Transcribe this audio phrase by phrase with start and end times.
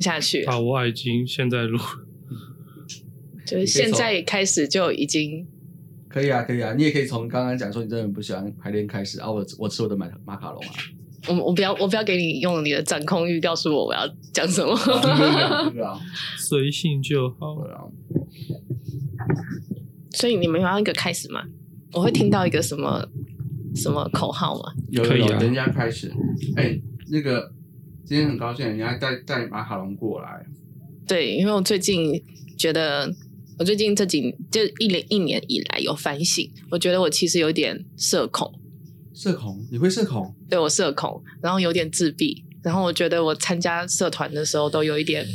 [0.00, 1.78] 下去，啊我已经现在录，
[3.44, 5.44] 就是现在开始就已经
[6.08, 10.70] 可以啊，可以啊，你也可以从刚刚讲说你真的很不喜欢排练开始啊，我我吃我的马马卡龙啊，
[11.28, 14.76] 我我不要我不要给你用你的掌控欲告诉我我要讲什么。
[15.74, 15.98] 对啊，
[16.36, 17.56] 随性就好。
[17.56, 17.82] 对啊，
[20.12, 21.42] 所以你们要一个开始吗？
[21.92, 23.08] 我会听到一个什么
[23.74, 24.72] 什么口号吗？
[24.90, 26.12] 有可以啊有有人家开始，
[26.54, 26.78] 哎，
[27.10, 27.52] 那个
[28.08, 30.46] 今天很高兴，人家带带马卡龙过来，
[31.06, 32.24] 对，因为我最近
[32.56, 33.14] 觉得，
[33.58, 38.50] 我最近这几就一年一年以来有反省，我觉得我其实有点社恐，
[39.12, 40.34] 社恐，你会社恐？
[40.48, 45.26] 对我社恐，然后有点自闭，然后我觉得我参加社团的时候都有一点，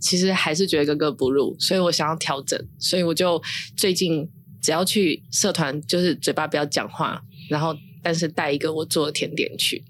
[0.00, 3.40] 其实还是觉得格格不入，所以我想要调整，所以我就
[3.76, 4.28] 最近
[4.60, 9.84] 只要去社团，就是嘴巴不要讲话，然后但是带一个我做的甜点去，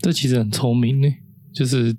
[0.00, 1.08] 这其实很聪明呢，
[1.52, 1.96] 就是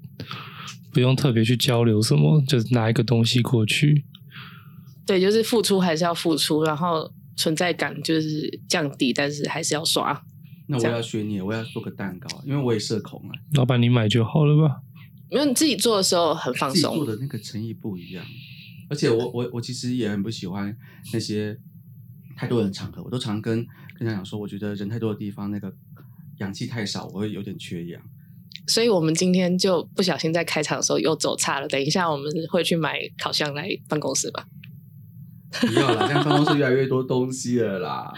[0.92, 4.06] 不用特别去交流什么，就是拿一个东西过去。
[5.06, 10.24] 对，就是付出还是要付出，然后存在感就是降低，但是还是要刷。
[10.68, 14.82] 那我要学你，我要做个蛋糕，因为我也社恐啊，老板，你买就好了吧？
[15.32, 18.24] 因为你自己做的时候很放松做，的那个诚意不一样。
[18.90, 20.76] 而且我我我其实也很不喜欢
[21.14, 21.58] 那些
[22.36, 23.66] 太多人的场合，我都常跟
[23.98, 25.74] 跟他讲说，我觉得人太多的地方，那个
[26.38, 28.02] 氧气太少，我会有点缺氧。
[28.68, 31.68] 所以我们今天就不小心在开场的时候又走岔了。
[31.68, 34.46] 等一下我们会去买烤箱来办公室吧。
[35.52, 38.14] 不要啦，这样办公室越来越多东西了啦。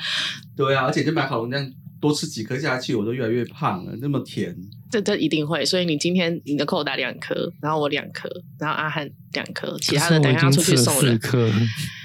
[0.56, 4.54] 对啊，而且就买烤龙这样多吃几颗下去，我都越来越胖了，那么甜。
[4.92, 8.30] 这这一定会，所以你今天你的扣打两颗，然后我两颗，
[8.60, 11.18] 然后阿汉两颗，其他的等一下要出去送人。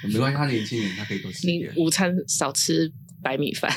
[0.04, 1.68] 没关系，他年轻人他可以多吃一你。
[1.76, 2.88] 午餐少吃
[3.26, 3.68] 白米饭，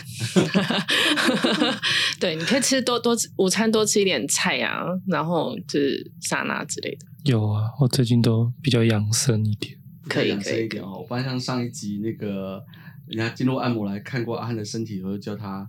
[2.22, 7.08] 对，你可以吃多多午餐多吃一点菜啊，然后就是沙拉之类的。
[7.26, 9.76] 有啊，我最近都比较养生一点。
[10.08, 11.04] 可以养生可以一点哦。
[11.08, 12.64] 不然像上一集那个
[13.08, 15.68] 人家经络按摩来看过阿汉的身体，我就叫他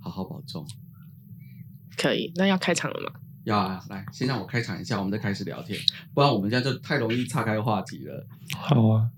[0.00, 0.66] 好好保重。
[1.96, 3.12] 可以，那要开场了吗？
[3.44, 5.78] 要啊，来先让我开场一下，我们再开始聊天，
[6.12, 8.26] 不然我们这样就太容易岔开话题了。
[8.56, 9.08] 好啊，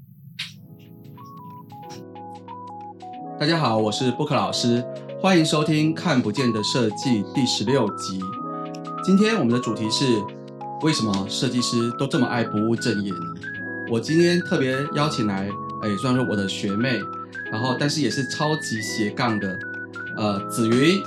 [3.42, 4.84] 大家好，我是布克老师，
[5.20, 8.20] 欢迎收听《看不见的设计》第十六集。
[9.02, 10.04] 今天我们的主题是
[10.82, 13.18] 为什么设计师都这么爱不务正业呢？
[13.90, 15.48] 我今天特别邀请来，
[15.82, 17.00] 哎，虽然说我的学妹，
[17.50, 19.58] 然后但是也是超级斜杠的，
[20.16, 21.02] 呃，紫云。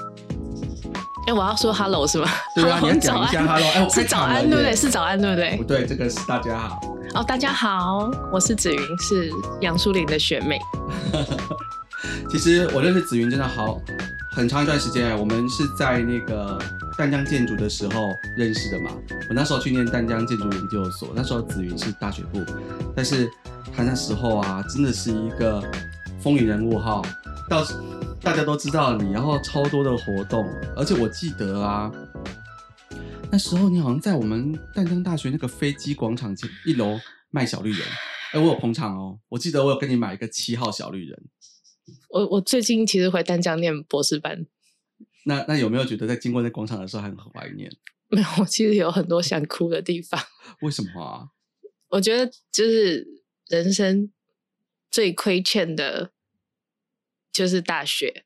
[1.27, 2.27] 哎，我要说 hello 是吗？
[2.53, 4.75] 对啊， 你讲一下 hello，哎，我是早安对不对？
[4.75, 5.63] 是早安对不对不？
[5.63, 6.81] 对，这个是大家好。
[7.13, 9.31] 哦，大家好，我是子云，是
[9.61, 10.59] 杨树林的学妹。
[12.37, 13.81] 其实我认识紫云真的好
[14.33, 16.61] 很长一段时间，我们是在那个
[16.97, 18.91] 淡江建筑的时候认识的嘛。
[19.29, 22.43] 我那时候去念淡江建筑研究所，那时候紫云是大学部，
[22.93, 23.31] 但是
[23.73, 25.63] 他那时候啊，真的是一个
[26.19, 27.01] 风云人物哈，
[27.49, 27.65] 到
[28.21, 31.89] 大家都知道你，然后超多的活动，而且我记得啊。
[33.31, 36.99] 那时候你好像在我们淡江大学那个飞机广场前一楼
[37.31, 37.81] 卖小绿人，
[38.33, 41.17] 哎，我有捧场哦，我记得我有跟你买一个七号小绿人，
[42.09, 44.45] 我我最近其实回丹江念博士班，
[45.25, 47.71] 那那有没有觉得在经过那广场的时候还很怀念？
[48.09, 50.21] 没有，我其实有很多想哭的地方。
[50.61, 51.29] 为什么啊？
[51.89, 53.07] 我觉得就是
[53.47, 54.11] 人生
[54.91, 56.11] 最亏欠的，
[57.31, 58.25] 就是大学。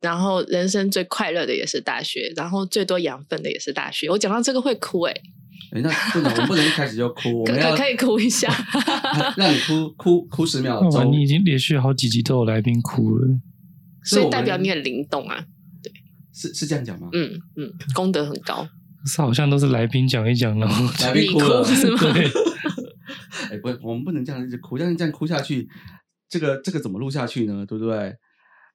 [0.00, 4.08] 然后人生最快乐的也是大学，然后最多养分的也是大学。
[4.08, 5.14] 我讲到这个会哭哎、
[5.72, 8.48] 哎，那不能，我们不能一开始就哭，我可们要可可以哭一下。
[9.36, 11.12] 让你哭哭哭十秒，钟。
[11.12, 13.28] 你已经连续好几集都有来宾哭了。
[14.04, 15.44] 所以代表你很灵动啊，
[15.82, 15.92] 对
[16.32, 17.08] 是是这样讲吗？
[17.12, 18.66] 嗯嗯，功德很高。
[19.06, 21.98] 是好像都是来宾讲一讲，然后来宾你哭了是吗？
[22.12, 22.24] 对，
[23.50, 25.68] 哎，不，我们不能这样一直哭，但是这样哭下去，
[26.28, 27.64] 这个这个怎么录下去呢？
[27.66, 28.16] 对不对？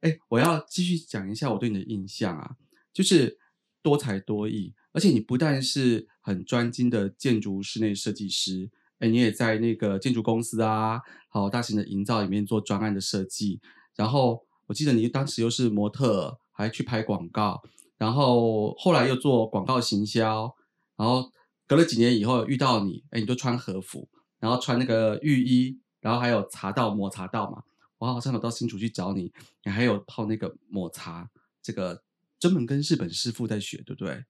[0.01, 2.51] 哎，我要继续讲一下我对你的印象啊，
[2.93, 3.37] 就是
[3.81, 13.59] 多才多艺，而且你不但是很专精的建筑室内设计师，哎，你也在那个建筑公司啊，好大型的营造里面做专案的设计，
[13.95, 17.61] 然后我记得你当时又是模特，还去拍广告，
[17.97, 20.55] 然后后来又做广告行销，
[20.95, 21.29] 然后
[21.67, 24.07] 隔了几年以后遇到你，哎，你就穿和服，
[24.39, 27.63] 然后穿那个浴衣，然后还有茶道抹茶道嘛，
[27.97, 29.33] 我好像有到新竹去找你，
[29.65, 31.29] 你还有泡那个抹茶，
[31.61, 32.01] 这个
[32.39, 34.23] 专门跟日本师傅在学，对不对？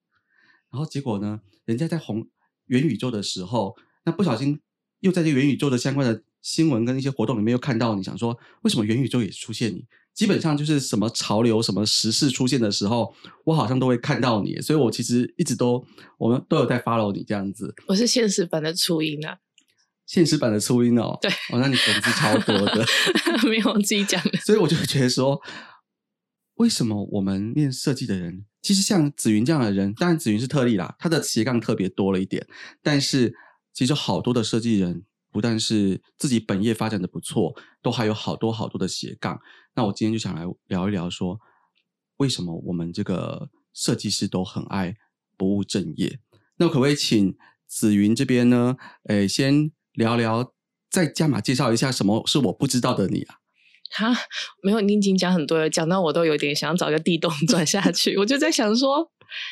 [0.74, 2.28] 然后结果呢，人家在红
[2.66, 4.60] 元宇宙的时候，那不小心
[5.02, 9.86] 又在这元宇宙的相关的新闻跟一些活动里面又看到你，想说为什么元宇宙也出现你？
[10.14, 13.14] 基本上就是什么潮流、什么时事出现的时候，
[13.46, 15.84] 我好像都会看到你，所以我其实一直都
[16.18, 17.74] 我们都有在 follow 你这样子。
[17.88, 19.38] 我是现实版的初音啊，
[20.06, 22.86] 现实版的初音哦，对哦，那你粉丝超多的，
[23.50, 24.38] 没有我自己讲的。
[24.40, 25.42] 所以我就觉得说，
[26.56, 32.48] 为什么我们念设计的人，其实像紫云这样的人，当然紫云是特例啦，他的斜杠特别多了一点，
[32.81, 33.36] 但是
[33.74, 39.39] 其实好多的设计人，不但是自己本业发展的不错，都还有好多好多的斜杠。
[39.75, 41.39] 那我今天就想来聊一聊说，
[42.18, 44.95] 为什么我们这个设计师都很爱
[45.36, 46.19] 不务正业？
[46.56, 47.36] 那可不可以请
[47.68, 48.77] 紫云这边呢？
[49.09, 50.54] 诶，先聊聊，
[50.89, 53.43] 再加码介绍一下什么是我不知道的你啊？
[53.94, 54.13] 哈，
[54.62, 58.18] 没有，你已经讲很多了，讲到我都有点想找个地洞 钻下去。
[58.18, 59.10] 我就在想说，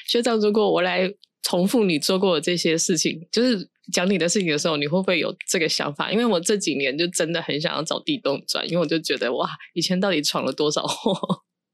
[0.08, 1.12] 学长，如果我来
[1.44, 6.12] 重复你做过的这些事情，就是讲你的事情的时候，你会不会有这个想法？
[6.12, 11.16] 因为我这几年就真的很想要找地洞钻，因为我就觉得哇，以前到底闯了多少祸？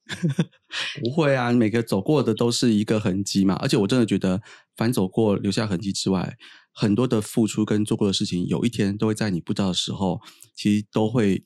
[1.01, 3.55] 不会啊，每个走过的都是一个痕迹嘛。
[3.55, 4.41] 而且我真的觉得，
[4.77, 6.37] 凡走过留下痕迹之外，
[6.71, 10.21] 很多的付出跟做过的事情，有一天都会在你不知道的时候，
[10.55, 11.43] 其实都会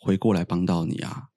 [0.00, 1.28] 回过来帮到你啊。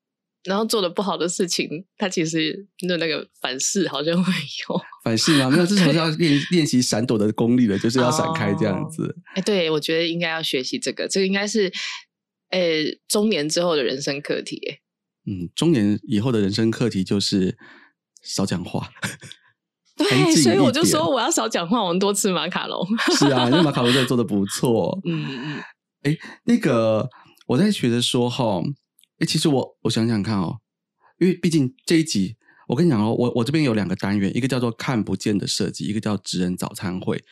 [0.44, 4.82] 然后做的不好的事情，他其实的那个反噬好像会有。
[5.02, 5.50] 反噬吗？
[5.50, 9.16] 没有，这时候要练练习闪躲的功力了，就是要闪开这样子。
[9.36, 11.72] 哎，对，我觉得应该要学习这个，这个应该是，
[12.50, 12.60] 呃，
[13.08, 14.60] 中年之后的人生课题。
[14.70, 14.80] 哎，
[15.32, 17.58] 嗯，中年以后的人生课题就是
[18.22, 18.90] 少讲话。
[19.96, 22.86] 对，所以我就说我要少讲话，我们多吃马卡龙。
[23.18, 25.00] 是啊，因为马卡龙真的做的不错。
[25.06, 25.64] 嗯嗯。
[26.02, 27.10] 哎，那个
[27.54, 28.62] 我在学的说哈，
[29.20, 30.60] 哎，其实我我想想看哦，
[31.20, 32.36] 因为毕竟这一集，
[32.68, 37.24] 我跟你讲哦，我我这边有两个单元，一个叫做看不见的设计，一个叫职人早餐会。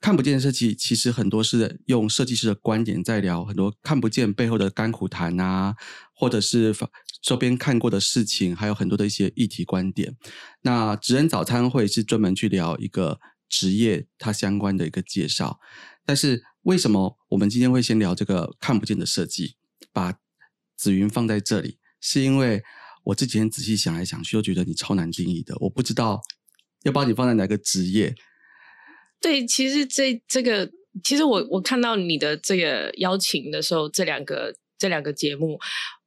[0.00, 5.76] 看不见的设计，其实很多是用设计师的观点在聊很多看不见背后的甘苦谈啊，
[6.14, 6.74] 或者是
[7.20, 10.16] 周边看过的事情，还有很多的一些议题观点。
[10.62, 13.20] 那职人早餐会是专门去聊一个
[13.50, 15.60] 职业它相关的一个介绍。
[16.06, 19.56] 但是为什么我们今天会先聊这个看不见的设计，
[19.92, 20.18] 把
[20.76, 22.62] 紫云放在这里，是因为
[23.04, 26.20] 我这几天仔细想来想去，都觉得你超难定义的，我不知道
[26.82, 28.14] 要把你放在哪个职业。
[29.20, 30.70] 对，其实这这个，
[31.04, 35.58] 其实我我看到你的这个邀请的时候，这两个这两个节目，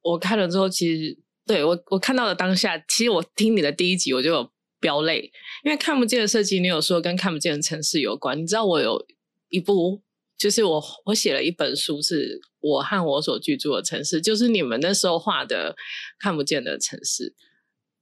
[0.01, 5.31] 我看了之后，其实对我我看到的当下，其实我听你的第一集我就有飙泪，
[5.63, 8.39] 因为看不见的设计，你有说跟看不见的城市有关。
[8.39, 9.05] 你知道我有
[9.49, 10.01] 一部，
[10.43, 15.73] 就是我我写了一本书，是我和我所居住的城市，就是你们那时候画的
[16.19, 17.33] 看不见的城市。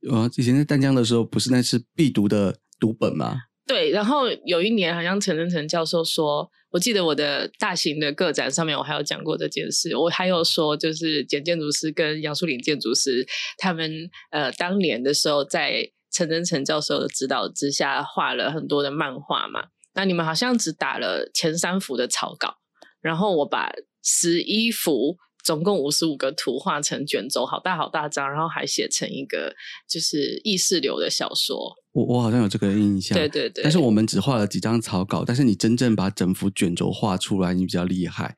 [0.10, 3.42] 啊，以前在丹江的时候，不是那是必读的读本吗？
[3.68, 9.96] 对，然后有一年好像陈真诚教授说，我记得我的大型的个展上面，我还有讲过这件事。
[9.96, 13.24] 我还有说，就是简建筑师跟杨树林建筑师
[13.60, 19.66] 他们呃当年的时候，在陈真诚教授的指导之下，画了很多的漫画嘛。
[19.94, 22.56] 那你们好像只打了前三幅的草稿，
[23.02, 23.72] 然后我把
[24.04, 25.18] 十一幅。
[25.44, 29.56] 总共五十五个图画成卷轴，好大好大张，然后还写成一个
[29.90, 31.74] 就是意识流的小说。
[31.94, 33.64] 我我好像有这个印象，对对对。
[33.64, 38.38] 但是我们只画了几张草稿，但是你真正把整幅卷轴画出来，你比较厉害。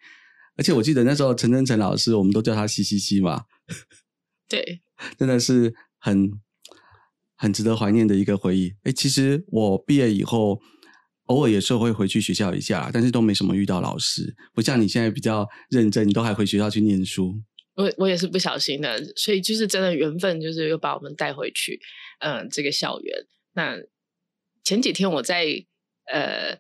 [0.55, 3.43] 而且我记得那时候陈真诚老师，我们都叫他西西西嘛。
[4.47, 4.81] 对，
[5.19, 6.31] 真的是很
[7.35, 8.75] 很值得怀念的一个回忆。
[8.83, 10.61] 哎，其实我毕业以后。
[11.27, 17.35] 偶尔也是会回去学校一下，但是都没什么遇到老师，不像你现在比较认真，你都还回学校去念书。
[17.75, 21.79] 我我也是不小心的，所以就是真的缘分，就是又把我们带回去，
[22.19, 23.15] 嗯，这个校园。
[23.53, 23.77] 那
[24.63, 25.45] 前几天我在
[26.11, 26.59] 呃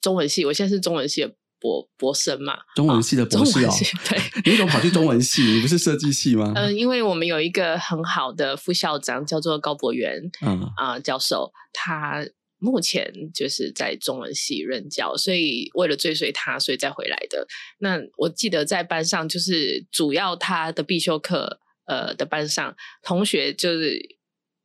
[0.00, 3.70] 中文系，我现在是中文系的博博生嘛，中文系的博士哦，
[4.08, 4.18] 对，
[4.50, 5.42] 你怎么跑去中文系？
[5.52, 6.52] 你不是设计系吗？
[6.54, 12.24] 嗯，因为我们有一个很好的副校长，叫做高博元，嗯啊教授，他。
[12.62, 17.44] 目前就是在中文系任教，所以为了追随他，所以再回来的。
[17.80, 23.98] 那我记得在班上，就是主要他的必修课，呃的班上，同学就是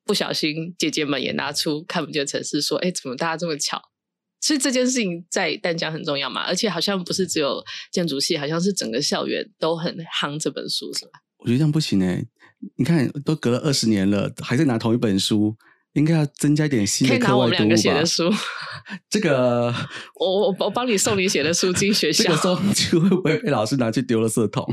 [0.06, 3.82] 不小心，姐姐们也拿出看不见城市，说：“哎，怎么大家这么巧？”
[4.39, 11.13] 所以这件事情在淡江很重要嘛，而且好像不是只有建筑系，好像是整个校园都很夯这本书，是吧？
[11.39, 12.24] 我觉得这样不行哎，
[12.75, 15.58] 你看都隔了二十年了，还在拿同一本书。
[15.98, 17.75] 应该要增加一点新的课外读物吧。
[19.10, 19.74] 这个，
[20.20, 22.24] 我我我帮你送你写的书进学 校。
[22.24, 22.56] 这个时候
[23.01, 24.63] 会不会被老师拿去丢了色桶？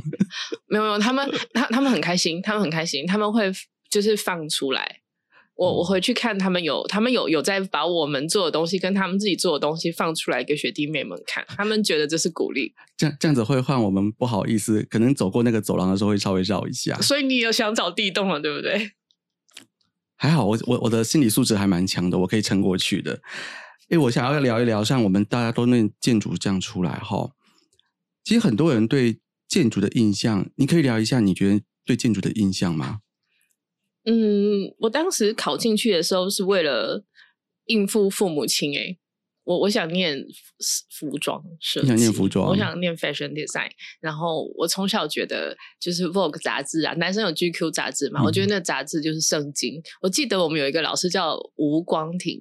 [0.69, 3.51] 没有没有，他们他他们很开心，他们很开心，他们会
[3.91, 5.01] 就是放出来。
[5.57, 12.75] 我我回去看他们有，他们有有在把我们做的东西跟他们自己做的东西放出来给学弟妹们看，他们觉得这是鼓励。
[12.97, 17.01] 这样这样子会换我们不好意思，可能走过那个走廊的时候会稍微绕一下。
[17.01, 18.91] 所以你有想找地洞了，对不对？
[20.17, 23.21] 还好，我我我的心理素质还蛮强的，我可以撑过去的。
[23.91, 27.33] 哎，我想要聊一聊，像我们大家都念建筑这样出来哈，
[28.23, 33.01] 其实很多人对建筑的印象，你可以聊一下，你觉得对建筑的印象吗？
[34.05, 37.05] 嗯，我当时考进去的时候是为了
[37.67, 38.77] 应付父母亲。
[38.79, 38.97] 哎，
[39.45, 40.19] 我我想念
[40.99, 43.71] 服装设计，想念服装，我想念 fashion design。
[44.01, 49.83] 然后我从小觉得就是 Vogue 杂志啊，男生有 GQ 杂志嘛，我觉得那杂志就是圣经。
[50.01, 52.41] 我记得我们有一个老师叫吴光庭。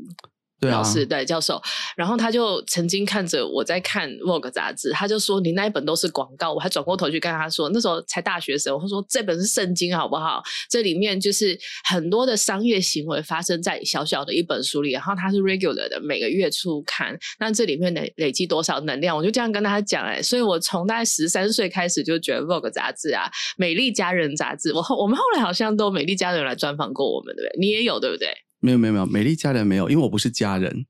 [0.70, 1.62] 老师对教授，
[1.96, 10.42] 然后他就曾经看着我在看 Vogue 杂志，他就说：“你那一本都是广告。”我还转过头去跟他说：“那时候才大学生。”我说：“这本是圣经，好不好？
[10.70, 17.18] 这里面就是很多的商业行为发生在小小的一本书里，然后它是 regular 的，每个月初刊。
[17.40, 19.16] 那这里面累累积多少能量？
[19.16, 20.04] 我就这样跟他讲。
[20.04, 23.26] 哎，所以我从大概十三岁开始就觉得 Vogue 杂志啊，
[23.58, 27.60] 《美丽佳人》杂志，我后我们后来好像都《美丽佳人》来专访过我们，对不对？
[27.60, 28.30] 你也有对不对？
[28.64, 30.86] 没有没有没有，美丽家人没有，因为我不是家人。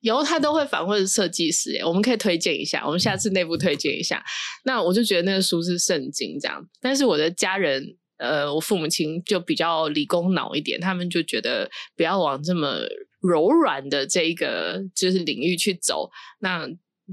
[0.00, 4.24] 有他都会访问设计师，哎，我们可以推荐一下，我们下次内部推荐一下。
[4.64, 12.80] 那我就觉得那个书是圣经这样，但是我的家人，呃，我父母亲就比较理工脑一点，他们就觉得不要往这么
[13.20, 16.10] 柔软的这一个就是领域去走。
[16.40, 16.68] 那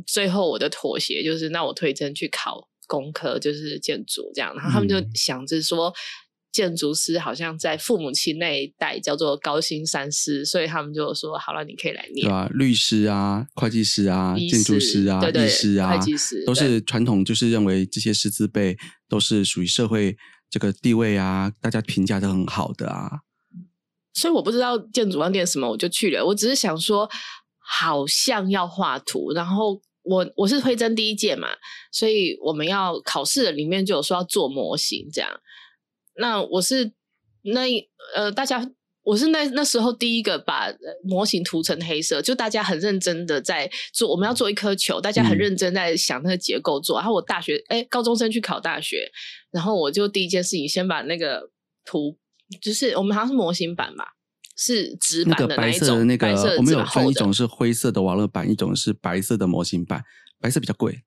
[0.08, 4.56] 最后我的妥协就是，那我推荐去考工科，就是建筑这样。
[4.56, 5.94] 然后他们就想着说。
[6.54, 18.78] 建筑师好像在父母亲那一代叫做高薪三师，所以他们就说：“好了，你可以来念。”对啊，律师啊，会计师啊，建筑师啊，律师啊，会计师都是传统，就是认为这些师资辈
[19.10, 20.16] 都是属于社会
[20.48, 23.22] 这个地位啊，大家评价都很好的啊。
[24.14, 26.24] 所以我不知道建筑要念什么，我就去了。
[26.24, 27.10] 我只是想说，
[27.58, 31.48] 好像要画图，然后我我是推甄第一届嘛，
[31.92, 35.32] 所以我们要考试的里面就有说要做模型这样。
[36.16, 36.92] 那我是
[37.42, 37.62] 那
[38.16, 38.70] 呃，大家
[39.04, 46.98] 我是那那时候第一个把模型涂成黑色，就大家很认真的在做，我们要做一颗球，大家很认真在想那个结构做。
[46.98, 49.12] 然后我大学哎，高中生去考大学，
[49.52, 51.50] 然后我就第一件事情先把那个
[51.84, 52.18] 图，
[52.62, 54.14] 就是我们好像是模型板吧，
[54.56, 56.28] 是纸板的那一种，那个
[56.58, 60.02] 我们有分一种是灰色的瓦勒板，一种是白色的模型板，
[60.40, 61.04] 白色比较贵。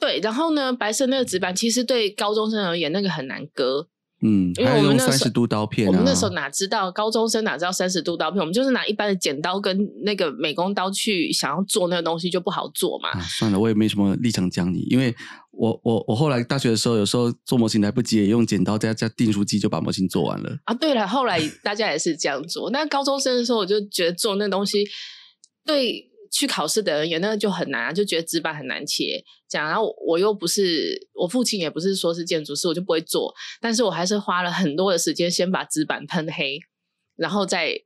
[0.00, 3.88] 对，然后呢，白色那个纸板其实对高中生而言那个很难割。
[4.22, 8.40] 嗯，因为我们三十度刀片，我们那时候哪知道高中生哪知道三十度刀片？
[8.40, 13.20] 我们就是拿一般的剪刀跟那个美工刀去想要做那个东西，就不好做嘛。
[13.20, 15.14] 算了，我也没什么立场讲你，因为
[15.50, 20.56] 我我我后来大学的时候，有时候做模型来不及，也用剪刀加加订书机就把模型做完了。
[20.64, 22.70] 啊，对了，后来大家也是这样做。
[22.70, 24.84] 那高中生的时候，我就觉得做那东西
[25.64, 26.10] 对。
[26.30, 29.66] 去考试的人也那个就很难啊，就觉得纸板很难切，这样。
[29.66, 33.34] 然后我又不是我父亲，也不是说是建筑师，我就不会做。
[33.60, 36.58] 但是我还是花了很多的时间，先把纸板喷黑，
[37.16, 37.80] 然后再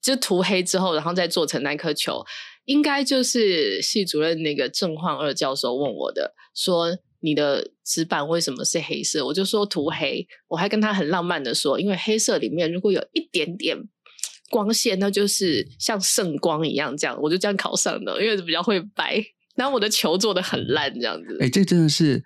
[0.00, 2.24] 就涂黑之后，然后再做成那颗球。
[2.64, 9.24] 应该就是系主任那个郑焕二教授问我的，说你的纸板为什么是黑色？
[9.26, 10.26] 我就说涂黑。
[10.48, 13.88] 我还跟他很浪漫的说，因为黑色里面如果有一点点。
[14.50, 19.22] 光线那就是像圣光一样，这样我就这样考上的，因为比较会掰。
[19.56, 21.36] 然后我的球做的很烂，这样子。
[21.40, 22.22] 哎，这真的是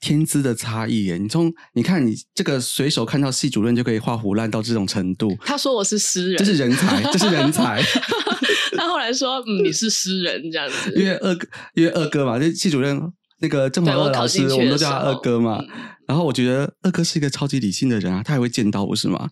[0.00, 1.18] 天资的差异耶！
[1.18, 5.36] 你从你看你这个随手看到系主任就可以画胡烂到这种程度。
[5.40, 7.82] 他说我是诗人，这是人才，这是人才。
[8.76, 10.92] 他后来说，嗯，你是诗人这样子。
[10.94, 13.00] 因为二哥，因为二哥嘛，就系主任
[13.40, 15.62] 那个郑华二老师，我们都叫他二哥嘛。
[16.06, 19.28] 然后我觉得二哥是一个超级理性的人啊，他也会见到我是吗？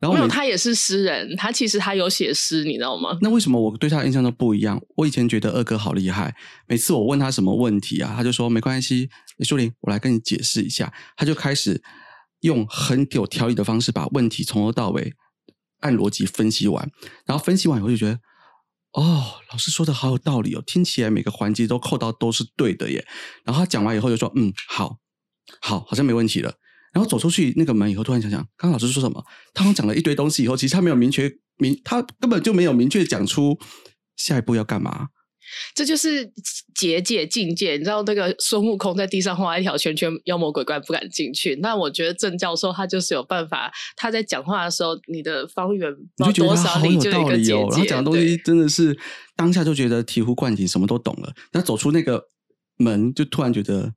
[0.00, 3.18] 然后他也是诗人，他其实他有写诗，你知道吗？
[3.20, 4.80] 那为什么我对他的印象都不一样？
[4.96, 6.34] 我以前觉得二哥好厉害，
[6.66, 10.90] 每次我问他什么问题啊，他就说没关系，李树林，我来跟你解释一下。
[11.16, 11.82] 他就开始
[12.40, 15.12] 用很有条理的方式把问题从头到尾
[15.80, 16.90] 按逻辑分析完，
[17.26, 18.18] 然后分析完以后就觉得，
[18.92, 23.06] 哦，老师说的好有道理哦，听起来每个环节都扣到都是对的耶。
[23.44, 24.96] 然后他讲完以后就说，嗯，好，
[25.60, 26.54] 好，好像没问题了。
[26.92, 29.24] 然后走出去那个门以后，突然想想，刚刚老师说什么？
[29.54, 33.58] 他刚讲了一堆东西以后，其实他没有明确明，他根本就没有明确讲出
[34.16, 35.08] 下一步要干嘛。
[35.74, 36.32] 这就是
[36.74, 41.56] 结界境界，你知道那个孙悟空在地上画一条圈圈，妖魔鬼怪不敢进去。
[41.56, 45.92] 那我觉得郑教授他就是有办法，他在讲话的时候，你的方圆
[46.24, 47.68] 就觉得好有道理哦。
[47.70, 48.96] 然后讲的东西真的是
[49.36, 51.32] 当下就觉得醍醐灌顶，什么都懂了。
[51.52, 52.24] 那走出那个
[52.78, 53.92] 门，就突然觉得。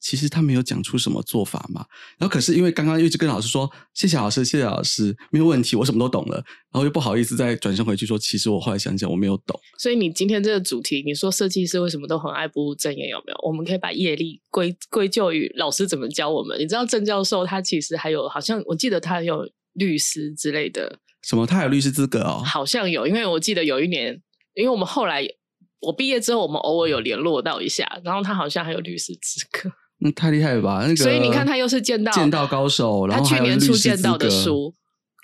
[0.00, 1.84] 其实他没有讲出什么做法嘛。
[2.18, 9.58] 然后可是因为刚刚一直跟老师说谢谢老师，谢谢老师，没有问题，我什么都懂了，然后又不好意思再转身回去说，其实我后来想想我没有懂。
[9.78, 13.38] 所以你今天这个主题，你说设计师为什么都很爱不务正业，有没有？
[13.42, 16.58] 我们可以把业力归归咎于老师怎么教我们。
[16.58, 21.46] 你知道郑教授他其实还有好像我记得他有律师之类的，什么？
[21.46, 22.42] 他还有律师资格哦？
[22.44, 24.20] 好像有，因为我记得有一年，
[24.54, 25.26] 因为我们后来
[25.80, 29.70] 我毕业之后，我们偶尔有联络到一下，然后他好像还有律师资格。
[30.00, 30.80] 那太厉害了吧？
[30.82, 34.74] 那个，所以你看，他又是剑道剑道高手，然后他去年出剑道的书，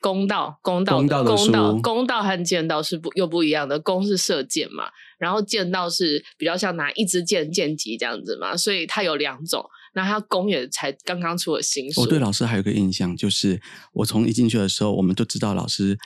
[0.00, 3.78] 公道，公道，公道的公道，公道和剑道是不又不一样的。
[3.78, 4.84] 弓是射箭嘛，
[5.18, 9.64] 然后剑道是比较像拿一支箭剑击这样子嘛，所以它有两种。
[9.96, 13.62] 那他弓也才刚刚出了新书，我对老师还有个印象，就是
[13.92, 15.96] 我从一进去的时候，我们就知道老师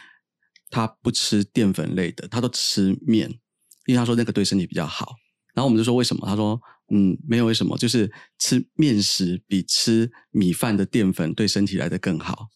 [0.68, 3.30] 他不吃淀粉类的，他都吃面，
[3.86, 5.14] 因为他说那个对身体比较好。
[5.54, 6.26] 然后我们就说为什么？
[6.26, 6.60] 他说
[6.90, 12.48] 嗯，没有为什么，就是吃面食比吃米饭的淀粉对身体来的更好。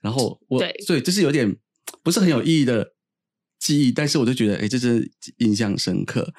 [0.00, 1.56] 然后我对所以这是有点
[2.02, 2.94] 不是很有意义的
[3.58, 6.32] 记忆，但是我就觉得哎，这是印象深刻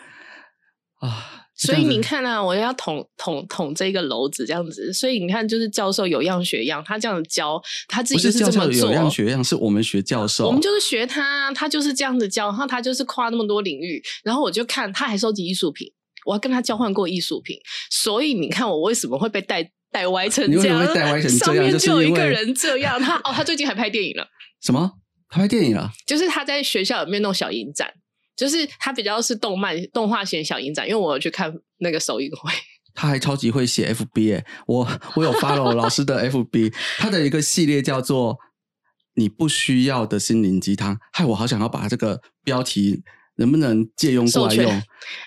[1.00, 1.36] 啊。
[1.56, 15.92] 所以你看啊，我要捅捅捅这个篓子这样子，所以你看，就是教授有样学样，他这样教，他自己就是教授有这么做，样学样，是我们学教授，我们就是学他，他就是这样子教，然后他就是跨那么多领域，然后我就看他还收集艺术品，
[16.26, 17.58] 我还跟他交换过艺术品，
[17.90, 20.80] 所以你看我为什么会被带带歪成这样？
[20.80, 24.28] 会带歪成这样上面就有一个人这样，他 哦，他最近还拍电影了，
[24.62, 24.92] 什么
[25.30, 25.92] 他拍电影了。
[26.06, 27.92] 就是他在学校里面弄小影展。
[28.36, 32.50] 就是他比较是动漫动画型小影展，因为我有去看那个首映会，
[32.96, 38.38] 他还超级会写 FB 耶，我我有 follow 老师的 FB， 他的一个系列叫做
[39.16, 43.04] “你不需要的心灵鸡汤”，害我好想要把这个标题
[43.40, 44.72] 能不能借用过来用？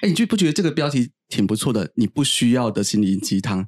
[0.03, 1.91] 哎，你就不觉得这个标题挺不错的？
[1.97, 3.67] 你不需要的心灵鸡汤，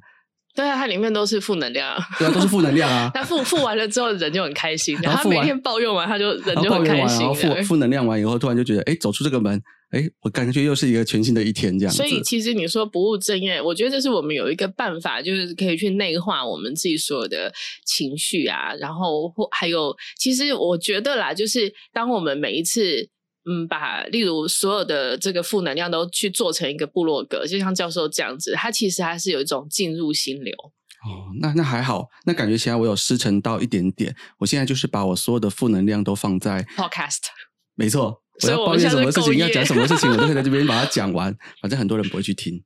[0.55, 1.97] 对啊，它里面都是负能量。
[2.17, 3.11] 对啊，都是负能量啊。
[3.13, 4.97] 他付付完了之后，人就很开心。
[5.01, 7.63] 然后他每天抱怨完，他就人就很开心然后负。
[7.63, 9.59] 负能量完以后，突然就觉得，哎，走出这个门，
[9.89, 11.93] 哎，我感觉又是一个全新的一天，这样。
[11.93, 17.51] 所以其实你说不务正业，我觉得这是我们有一个办法，就是可以去内化我们自己所有的
[17.83, 23.09] 情绪啊，然后或还有，其实我觉得啦，就是当我们每一次。
[23.47, 30.53] 嗯，把例如所有的这个负能量都去做成一个部落格，就像教授这样子，他其实还是有一种进入心流。
[31.05, 34.15] 哦，那那还好，那感觉起来我有师承到一点点。
[34.39, 37.19] 我现在就是把我所有的负能量都放在 Podcast
[37.75, 41.31] 没错，我要抱怨什么事情，要讲什么事情，我都可以在这边 把它讲完。
[41.61, 42.63] 反正很多人不会去听。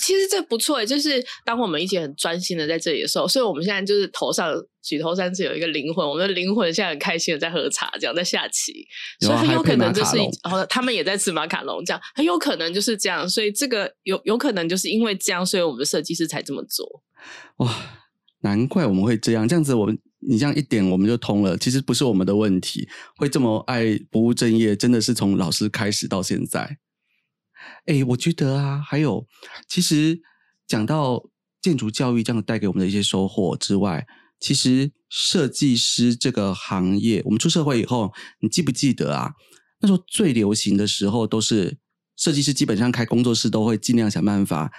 [0.00, 8.86] 其实这不错诶，就是当我们一起很专心的在这里的时候，所以我们现在就是头上举头三尺有一个灵魂，我们的灵魂现在很开心的在喝茶，这样在下棋，
[9.20, 17.02] 所以很有可能就是然后哦，他们也在吃马卡龙，这样很有可能就是这样，所以这个有有可能就是因为这样，所以我们的设计师才这么做。
[17.58, 17.72] 哇，
[18.40, 19.96] 难怪我们会这样，这样子我们
[20.28, 21.56] 你这样一点我们就通了。
[21.56, 26.78] 其实不是我们的问题，会这么爱不务正业，真的是从老师开始到现在。
[27.86, 29.26] 哎，我觉得啊，还有，
[29.68, 30.20] 其实
[30.66, 31.22] 讲到
[31.60, 34.06] 建筑教育这样带给我们的一些收获之外，
[34.40, 39.32] 其实设计师这个行业，我们出社会以后，你记不记得啊？
[39.80, 41.78] 那时候最流行的时候，都是
[42.16, 44.72] 设计师基本上开工作室都会尽量想办法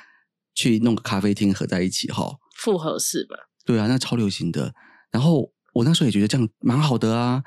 [0.55, 2.37] 去弄个咖啡厅合在一起哈。
[2.57, 4.73] 复合式吧，对啊，那超流行的。
[5.11, 7.43] 然后我那时候也觉得这样蛮好的啊。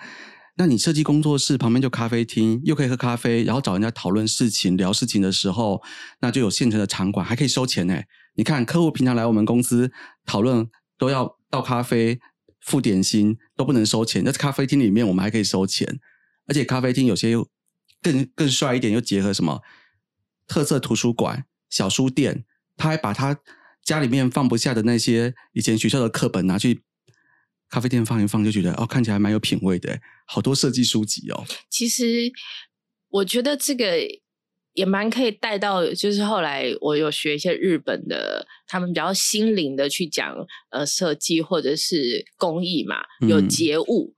[0.60, 5.82] 那你设计工作室旁边就咖啡厅，又可以喝咖啡，然后找人家讨论事情、聊事情的时候，
[6.20, 7.98] 那就有现成的场馆，还可以收钱呢。
[8.34, 9.90] 你看，客户平常来我们公司
[10.26, 10.68] 讨论
[10.98, 12.20] 都要倒咖啡、
[12.60, 14.22] 付点心，都不能收钱。
[14.22, 15.98] 那咖啡厅里面我们还可以收钱，
[16.46, 17.48] 而且咖啡厅有些又
[18.02, 19.62] 更更帅一点，又结合什么
[20.46, 22.44] 特色图书馆、小书店，
[22.76, 23.38] 他还把他
[23.82, 26.82] 家里面放不下的那些以前学校的课本拿去
[27.70, 31.44] 咖啡店放一放，就觉得哦，看起来蛮有品味的，好多设计书籍哦。
[31.70, 32.30] 其实
[33.09, 33.96] 我觉得这个
[34.72, 40.35] 也蛮可以带到，就是后来我有学一些日本的，他们比较心灵的去讲
[40.70, 42.96] 呃设计或者是工艺嘛，
[43.28, 44.14] 有嗯节物，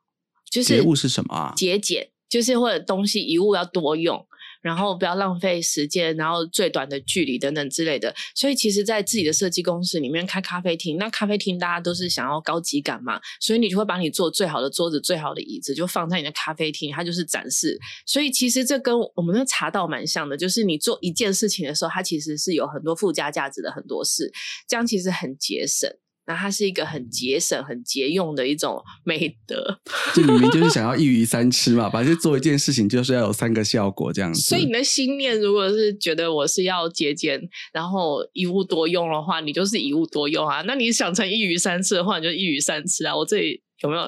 [0.51, 4.27] 就是节物是什么啊节俭，就是或者东西一物要多用。
[4.63, 8.15] 然后不要浪费时间，然后最短的距离等等之类的。
[8.35, 17.79] 所以其实，在自己的设计公司里面开咖啡厅，那咖啡厅大家都是想要高级感嘛，所以你就会把你做最好的桌子、最好的椅子，就放在你的咖啡厅，它就是展示。
[18.07, 24.33] 所以其实这跟我们的茶道蛮像的，就是你做一件事情的时候，它其实是有很多附加价值的很多事，
[24.69, 25.91] 这样其实很节省。
[26.27, 29.81] 那它是一个很节省、很节用的一种美德。
[30.15, 34.41] 这明明就是想要 一鱼三吃嘛，反正做一件事情就是要有三个效果这样子。
[34.41, 37.41] 所以你的心念如果是觉得我是要节俭，
[37.73, 40.63] 然后一物多用的话，你就是一物多用啊。
[40.63, 43.17] 那你想成一鱼三吃的话，你就一鱼三吃啊。
[43.17, 44.03] 我这里有没有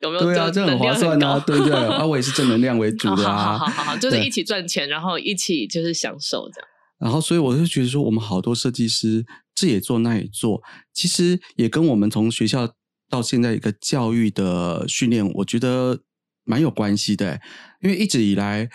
[0.00, 0.22] 有没有？
[0.24, 1.72] 对啊，这很划算啊，对不对？
[1.74, 3.56] 啊，我也是正能量为主的啊。
[3.58, 6.68] 好好好，就是一起赚钱，然后一起就是享受这样。
[6.98, 10.62] 然后，所以我就觉得说，我们好多设计师这也做那也做，
[10.92, 12.74] 其实也跟我们从学校
[13.08, 16.02] 到现在一个教育的训练，我觉得
[16.44, 17.40] 蛮有关系的。
[17.80, 18.68] 因为一直以来，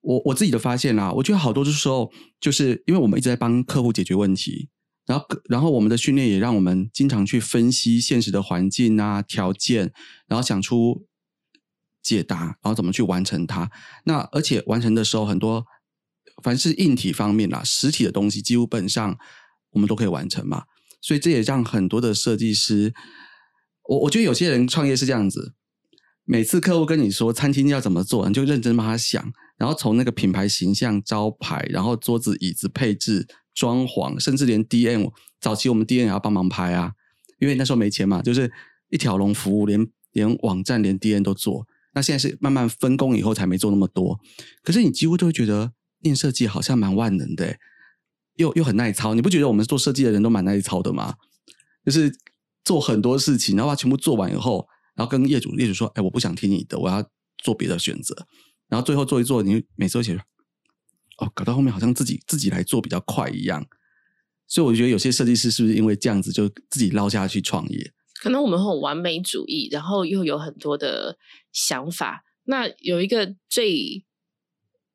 [0.00, 4.68] 我我自己的发现啦，我觉得好多的时候就是因为我们一直在帮客户解决问题，
[5.06, 9.92] 然后然后我们的训练也让我们经常去分析现实的环境啊条件，
[10.26, 11.06] 然后想出
[12.02, 13.70] 解答，然后怎么去完成它。
[14.04, 15.64] 那而且完成的时候很多。
[16.42, 19.16] 凡是硬体方面啦，实体的东西，基本上
[19.72, 20.64] 我们都可以完成嘛。
[21.00, 22.94] 所以这也让很多的设计师，
[23.88, 25.54] 我我觉得有些人创业是这样子：
[26.24, 36.92] 每次客户跟你说餐厅要怎么做，你就认真帮他想，然后从那个品牌形象、招牌，然后桌子、椅子配置、装潢，甚至连 DM，早期我们 DM 也要帮忙拍啊，
[37.40, 38.52] 因为那时候没钱嘛，就是
[38.90, 41.66] 一条龙服务，连连网站、连 DM 都做。
[41.94, 44.18] 那现在是慢慢分工以后才没做那么多，
[44.62, 45.72] 可是你几乎都会觉得。
[46.04, 47.56] 念设计好像蛮万能的，
[48.36, 49.14] 又又很耐操。
[49.14, 51.14] 你不觉得我们做设计的人都蛮耐操的吗？
[51.84, 52.12] 就是
[52.64, 57.04] 做很多事情，然后把全部做完以后，然后跟业主业主说：“哎，我不想听你的，我要
[57.42, 58.14] 做别的选择。”
[58.68, 60.14] 然后最后做一做，你每次都写
[61.18, 63.66] 哦，搞到后面好像自己自己来做比较快一样。
[64.46, 67.92] 所以我觉得有些设计师是不是因为这样子就自己捞下去创业？
[68.22, 71.18] 可能我们很完美主义，然后又有很多的
[71.52, 72.24] 想法。
[72.44, 74.04] 那有一个最。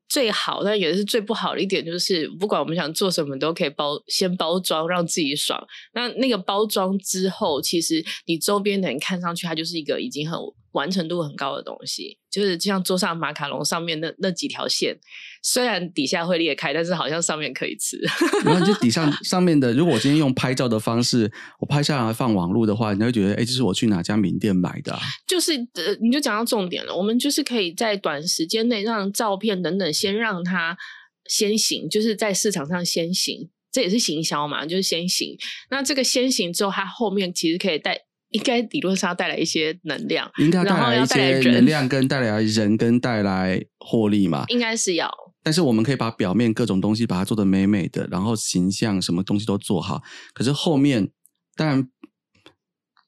[0.08, 5.62] 最好，但也是最不好的一点，就是不管我们想做什么，都可以包先包装，让自己爽。
[5.94, 10.40] 那那个包装之后，其实你周边的人看上去，它就是一个已经很。
[10.74, 14.96] 完成度很高的东西，就是就像桌上马卡龙上面那那几条线，
[15.42, 17.98] 虽然底下会裂开，但是好像上面可以吃。
[18.44, 24.98] 然后就底上 上面的，如果我今天用拍照的方式，我拍下来放网络的话，你会觉得，哎，这是我去哪家名店买的？
[25.28, 26.96] 就是呃，你就讲到重点了。
[26.96, 30.78] 我们就是可以在短时间内让照片等等先让它
[31.26, 35.38] 先行，就是在市场上先行，这也是行销嘛，就是先行。
[35.72, 38.07] 那这个先行之后，它后面其实可以带。
[38.30, 44.44] 应该理论上要带来一些能量，应该带来一些能量，跟带来人，跟带来获利嘛。
[44.50, 45.10] 应该是要。
[45.42, 50.04] 但是我们可以把表面各种东西把它做的美美的，然后形象什么东西都做好。
[50.34, 51.10] 可是后面
[51.56, 51.90] 当然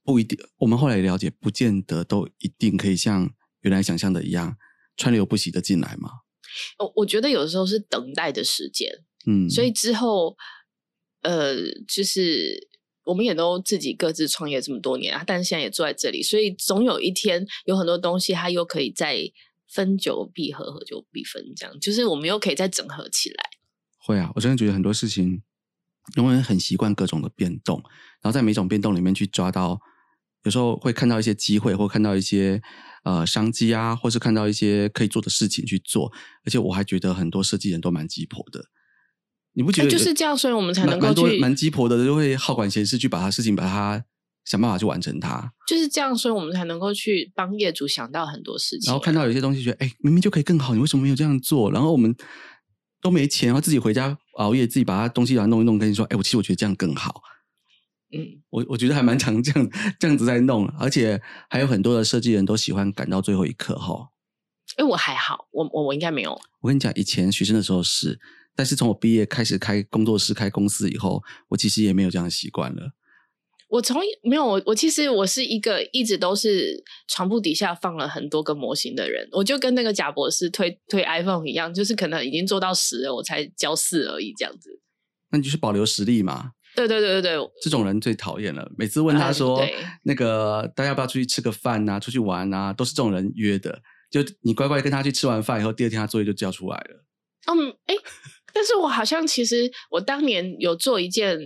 [0.05, 0.39] 不一定。
[0.60, 3.29] 我们后来也了解，不见得都一定可以像
[3.62, 4.55] 原来想象的一样
[4.95, 6.10] 川流不息的进来嘛。
[6.77, 8.89] 我我觉得有时候是等待的时间，
[9.27, 10.38] 嗯，所以之后
[11.23, 11.55] 呃，
[11.86, 12.68] 就是。
[13.10, 19.17] 我们也都自己各自创业这么多年啊，但是现在也坐在这里，所以总有一天有很多东西它又可以再
[19.67, 23.43] 分久必合，合久必分，这样就是我们又可以再整合起来。
[23.98, 25.41] 会啊，我真的觉得很多事情，
[26.15, 27.82] 因为很习惯各种的变动，
[28.22, 29.80] 然后在每种变动里面去抓到，
[30.43, 32.62] 有时候会看到一些机会，或看到一些
[33.04, 36.12] 呃商机啊，或是看到一些可以做的事情去做，
[36.45, 38.65] 而且我还觉得很多设计人都蛮鸡婆的。
[39.60, 44.02] 你不觉得就是这样，所以我们才能够去蛮鸡婆的，就会好管闲事，去把他事情把它
[44.45, 45.52] 想办法去完成它。
[45.67, 48.89] 就是这样，所以我们才能够去帮业主想到很多事情。
[48.89, 51.69] 然后看到有些东西，觉得哎，明明就可以更好，你为什么没有这样做？
[51.74, 52.15] 然后我们
[53.02, 57.22] 都没钱，然后自己回家熬夜，自己把他东西把它弄一弄，跟你说，哎，我其实我觉得这样更好。
[58.17, 59.69] 嗯，我我觉得还蛮常这样
[60.00, 64.08] 这样子在弄，而且还有很多的设计人都喜欢赶到最后一刻哈。
[64.78, 66.39] 哎，我还好，我我我应该没有。
[66.62, 68.22] 我跟你讲，以前学生的时候是。
[68.60, 72.91] 但是从我毕业开始开工作室、开公司以后，我其实也没有这样的习惯了。
[73.69, 84.82] 我从没有我我其实我是一个一直都是床铺底下放了很多个模型的人，我就跟那个贾博士推推 iPhone 一样，就是可能已经做到十了，我才交四而已这样子。
[85.32, 86.52] 那你就是保留实力嘛？
[86.76, 88.69] 对对对对对，这种人最讨厌了。
[88.78, 89.65] 每次问他说
[90.04, 93.82] 那个大家要不要出去吃个饭啊，出去玩啊，都是这种人约的。
[94.12, 97.06] 就你乖乖跟他去吃完饭以后，第二天他作业就交出来了。
[97.48, 97.95] 嗯，哎。
[98.53, 101.38] 但是我好像其实我当年有做一件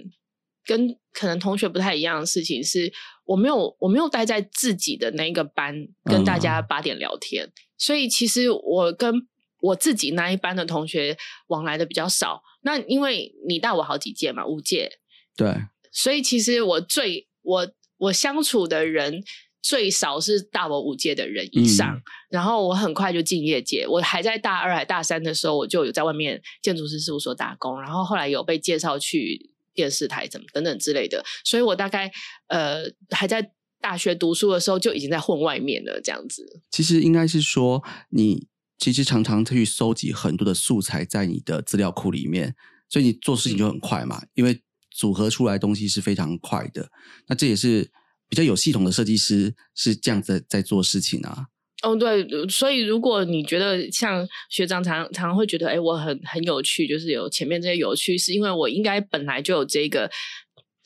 [0.66, 2.92] 跟可能同学不太一样的事情，是
[3.26, 9.14] 我没有我没有待在自己的那一个班跟大家八点聊天，所以其实我跟
[9.62, 12.42] 我自己那一班的同学往来的比较少。
[12.62, 15.00] 那因为你大我好几届嘛，五届，
[15.36, 15.54] 对，
[15.92, 19.24] 所以其实我最我我相处的人。
[19.64, 22.00] 最少是大我五届的人以上，
[22.30, 23.88] 然后我很快就进业界。
[23.88, 31.24] 我还在大二还大三的时候，我就有在外面建筑师事务所打工，然后后来有被介绍去电视台怎么等等之类的。
[31.46, 32.12] 所以我大概
[32.48, 36.62] 呃还在大学读书的时候就已经在混外面了，这样子。
[36.70, 38.48] 其实应该是说，你
[38.78, 42.54] 其实常常去收集很多的素材在你的资料库里面，
[42.90, 46.90] 所以你做事情就很快嘛，因为组合出来的东西是非常快的。
[47.28, 47.90] 那这也是
[48.34, 51.46] 比较有系统的设计师是这样子在做事情啊。
[51.84, 60.10] 哦，对，所以如果你觉得像学长常常常会觉得，哎，我很很有趣，就是有前面这些有趣，是因为我应该本来就有这个，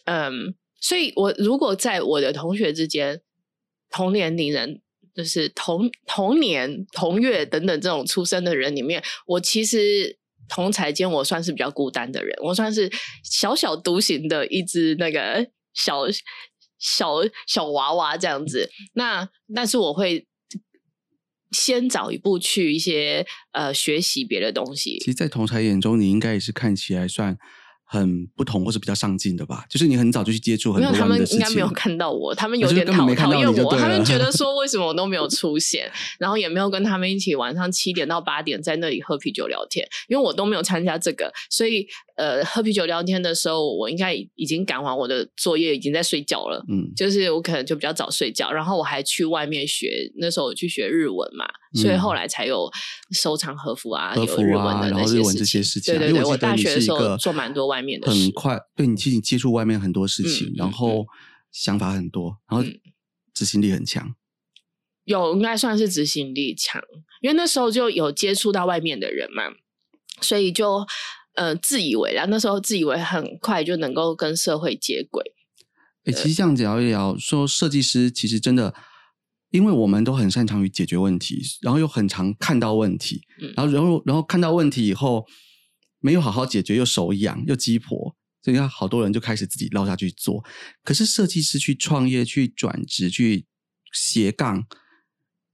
[0.04, 3.22] 嗯，所以我如果在我的同学之间，
[3.90, 4.82] 同年龄人，
[5.16, 10.18] 就是同同年同月等等这种出生的人里面，我其实
[10.50, 12.92] 同才间我算是比较孤单的人，我算是
[13.24, 16.04] 小小独行的一只那个小
[16.80, 17.16] 小
[17.48, 18.70] 小娃娃这样子。
[18.94, 20.28] 那但是我会。
[21.50, 25.00] 先早一步去一些呃学习别的东西。
[25.00, 27.38] 其实，在同才眼中，你应该也是看起来算。
[27.90, 46.64] 很不同或是比较上进的吧，就是你很早就去接触很多他们应该没有看到我，他们有点讨讨厌我，他们觉得 说为什么我都没有出现，然后也没有跟他们一起晚上七点到八点在那里喝啤酒聊天，因为我都没有参加这个，所以呃喝啤酒聊天的时候，我应该已经赶完我的作业，已经在睡觉了。
[46.68, 52.70] 嗯，就是我可能就比较早睡觉，然后我还去外面学，那时候我去学日文嘛，所以后来才有
[53.12, 55.94] 收藏和服啊，有日文的那些事情。
[55.94, 58.12] 对对对，我大学的时候做蛮多外面的。
[58.12, 61.06] 很快，对你其实接触外面很多事情，然后
[61.52, 62.68] 想法很多，然后
[63.34, 64.16] 执行力很强。
[65.04, 66.82] 有应该算是执行力强，
[67.22, 69.44] 因为那时候就有接触到外面的人嘛，
[70.20, 70.86] 所以就
[71.38, 75.24] 呃自以为啦，那时候自以为很快就能够跟社会接轨。
[76.04, 78.76] 哎，其实这样子聊一聊，说设计师其实真的，
[79.52, 83.22] 因为我们都很擅长于解决问题，然后又很常看到问题，
[83.56, 85.26] 然后然后然后看到问题以后。
[86.00, 90.46] 没有好好解决，又手痒又鸡婆，所以看好多人就开始自己捞下去做。
[90.84, 93.48] 可是设计师去创业、去转职、去
[93.92, 94.64] 斜杠，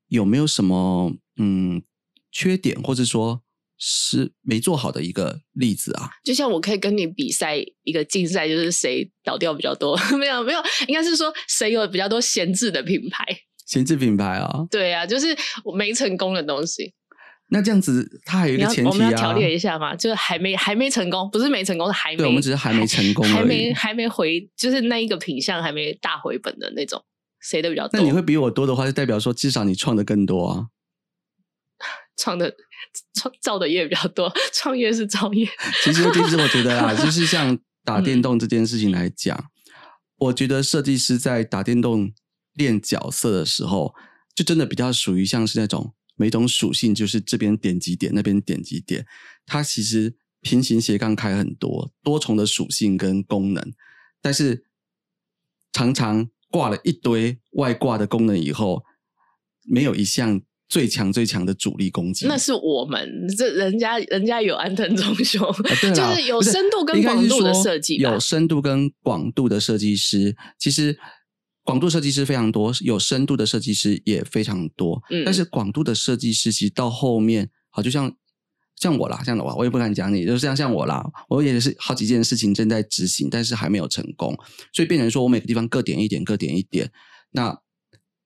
[0.09, 1.81] 有没有什么嗯
[2.29, 3.41] 缺点，或者说
[3.77, 6.09] 是没做好的一个例子啊？
[6.23, 9.97] 就像我可以跟你比赛一个竞赛，就是谁倒掉比较多？
[10.17, 13.25] 没有没有，应该是说谁有比较多闲置的品牌？
[13.65, 14.65] 闲置品牌啊？
[14.69, 15.35] 对啊，就是
[15.75, 16.93] 没成功的东西。
[17.49, 22.17] 那这样子，他还有一个前提啊，我们要调列一下嘛，就是还没还没成功，不是没成功，是还没。
[22.17, 27.03] 对，我们只是还没成功，还没还没回，就是那一个品相还没大回本的那种，
[27.41, 27.99] 谁的比较多？
[27.99, 30.67] 那你会比我多的话，就代表说至少你创的更多啊。
[32.17, 32.53] 创的
[33.13, 35.47] 创造的业比较多，创业是造业。
[35.83, 39.51] 其实其实我觉得啊，就 是像打电动这件事情来讲，
[40.17, 42.11] 我觉得设计师在打电动
[42.53, 43.93] 练角色的时候，
[44.35, 45.93] 就真的比较属于像是那种。
[46.15, 49.03] 每种属性就是这边点几点，那边点几点，
[49.47, 53.73] 它其实平行斜杠开很多多重的属性跟功能，
[54.21, 54.63] 但是
[55.71, 58.83] 常常挂了一堆外挂的功能以后，
[59.63, 60.39] 没有一项
[60.73, 62.25] 最强最强的主力攻击。
[62.25, 63.07] 那是我们
[63.37, 65.47] 这人家人家有安藤忠雄，
[65.93, 70.97] 就是有深度跟广度的设计，有深度跟广度的设计师，其实。
[71.65, 75.01] 广度设计师非常多，有深度的设计师也非常多。
[75.09, 78.13] 嗯，但是广度的设计师其实到后面，好就像
[78.75, 84.37] 像我啦，这样的话，我也不敢讲你，就是像像我啦，我也是好几件事情正在执行，但是还没有成功，
[84.73, 86.91] 所以变成说我每个地方各点一点，各点一点，
[87.31, 87.57] 那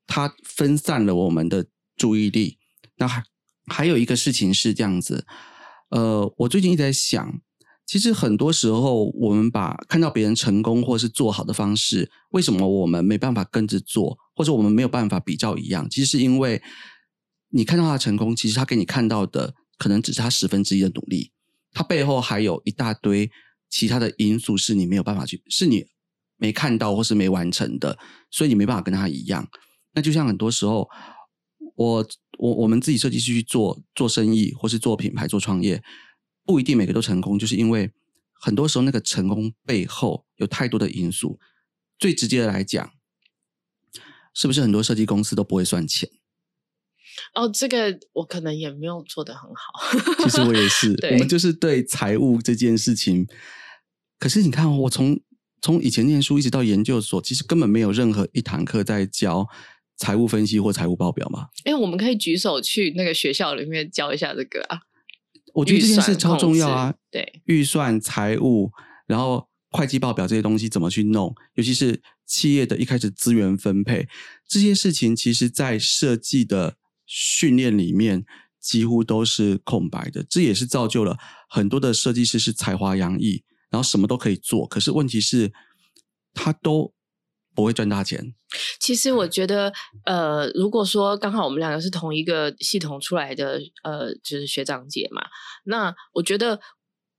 [0.08, 2.58] 它分散了我们的注意力。
[2.98, 3.24] 那还
[3.66, 5.26] 还有一个事情是这样子，
[5.90, 7.42] 呃，我最近一直在想。
[7.86, 15.90] 其实很多时候，我们把看到别人成功或是做好的方式，为什么我们没办法跟着做，或者我们没有办法比较一样？
[15.90, 16.62] 其实是因为
[17.48, 21.32] 你看到他成功，其实他给你看到的可能只是他十分之一的努力，
[21.72, 23.32] 他背后还有一大堆
[23.70, 25.86] 其他的因素是你没有办法去，是你
[26.36, 27.98] 没看到或是没完成的，
[28.30, 29.48] 所以你没办法跟他一样。
[29.94, 30.90] 那就像很多时候，
[31.78, 35.82] 我我我们自己设计师去做做生意，或是做品牌、做创业。
[36.44, 37.92] 不一定每个都成功，就是因为
[38.34, 41.40] 很多时候那个成功背后有太多的因素。
[42.00, 42.92] 最直接的来讲，
[44.34, 46.10] 是不是很多设计公司都不会算钱？
[47.34, 50.24] 哦，这个我可能也没有做得很好。
[50.24, 53.28] 其实我也是，我们就是对财务这件事情。
[54.20, 55.20] 可是你看，我从
[55.62, 59.48] 从以前念书一直到研究所，其实根本没有任何一堂课在教
[59.98, 61.48] 财务分析或财务报表吗。
[61.66, 64.80] 哎，我们可以举手去那个学校里面教一下这个啊。
[65.54, 66.94] 我觉得这件事超重要啊！
[67.10, 68.72] 对，预算、财务，
[69.08, 71.34] 然后会计报表这些东西怎么去弄？
[71.56, 74.08] 尤其是企业的一开始资源分配
[74.48, 76.76] 这些事情，其实在设计的
[77.08, 78.24] 训练里面
[78.60, 80.24] 几乎都是空白的。
[80.30, 81.18] 这也是造就了
[81.50, 85.52] 很多的设计师是才华洋溢，然后什么都可以做，可是问题是，
[86.36, 86.94] 他都
[87.58, 88.36] 不会赚大钱。
[88.80, 89.74] 其实我觉得，
[90.06, 95.24] 呃，如果说刚好我们两个是同一个系统出来的，呃，就是学长姐嘛，
[95.65, 96.60] 那我觉得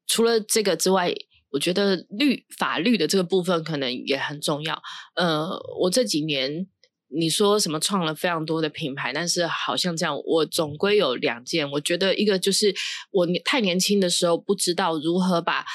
[0.07, 1.13] 除了这个之外，
[1.51, 4.81] 我觉得律法律的这个部分可能也很重要。
[5.17, 6.69] 呃，我这几年
[7.09, 12.73] 你说什么创了非常多的品牌，但是好像这样，我总归有两件，我觉得一个就是
[13.11, 15.67] 我太年轻的时候不知道如何把。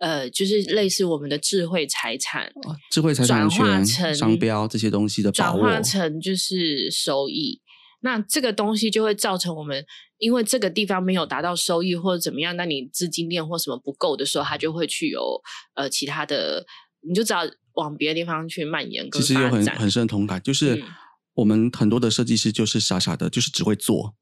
[0.00, 2.50] 呃，就是类似我们的智慧财产，
[2.90, 7.60] 智慧财产权、成商标这些东西的转化成就是收益，
[8.00, 9.84] 那这个东西就会造成我们，
[10.16, 15.38] 因为这个地方没有达到收益或者怎么样，那你资金链或什么不够的时候，它就会去有
[15.74, 16.64] 呃其他的，
[17.06, 17.42] 你就只要
[17.74, 19.06] 往别的地方去蔓延。
[19.10, 20.82] 其实有很很深同感，就是
[21.34, 24.14] 我们很多的设计师就是傻傻的，就是只会做。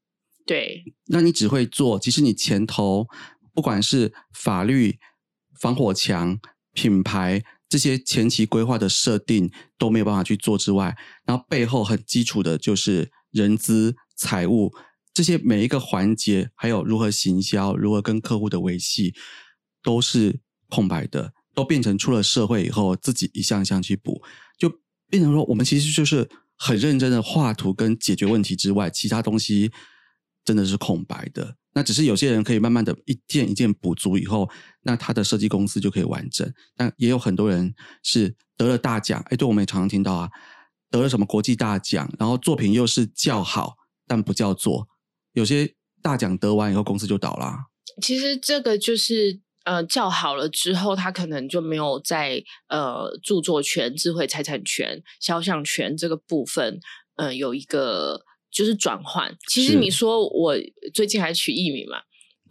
[0.45, 3.07] 对，那你只会做，其实你前头
[3.53, 4.99] 不管是法律。
[5.59, 6.39] 防火墙、
[6.73, 14.73] 品牌这些前期规划的设定都没有办法去做之外，然后背后很基础的就是人资、财务
[15.13, 19.13] 这些每一个环节，还有如何行销、如何跟客户的维系，
[19.83, 24.21] 都是空白的，都变成出了社会以后自己一项一项去补，
[24.57, 24.71] 就
[25.09, 29.71] 变成说我们其实就是很认真的画图跟解决问题之外，其他东西
[30.49, 31.55] 真的是空白的。
[31.75, 34.49] 那只是有些人可以慢慢的一件一件补足以后，
[34.81, 36.51] 那他的设计公司就可以完整。
[36.75, 40.27] 但也有很多人是得了大奖，哎，对我们也常常听到啊，
[40.89, 43.75] 得了什么国际大奖，然后作品又是叫好，
[44.07, 44.87] 但不叫做。
[45.33, 47.55] 有些大奖得完以后，公司就倒了。
[48.01, 56.79] 其实这个就是呃叫好了之后，他可能就没有在呃著作权、智慧财产权、肖像权这个部分，
[57.17, 58.25] 嗯，有一个。
[58.51, 60.55] 就是转换，其实你说我
[60.93, 61.97] 最近还取艺名嘛，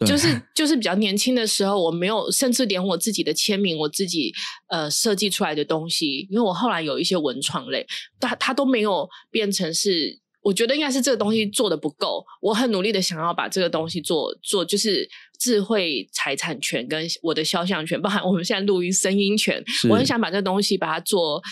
[0.06, 4.32] 就是就是比较年轻的时候，我没有，甚至连我自己的签名，我自己
[4.68, 7.84] 呃设计出来的东西，因为我后来有一些文创类，
[8.20, 15.08] 它它都没有变成是，我觉得应该是这个东西做的不够，我很努力的想要把这个东西做做，就是
[15.40, 21.42] 智慧财产权跟我的肖像权，包含我们现在录音声音权，我很想把这个东西把它做，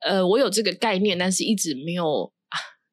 [0.00, 2.30] 呃，我有这个概念，但是一直没有。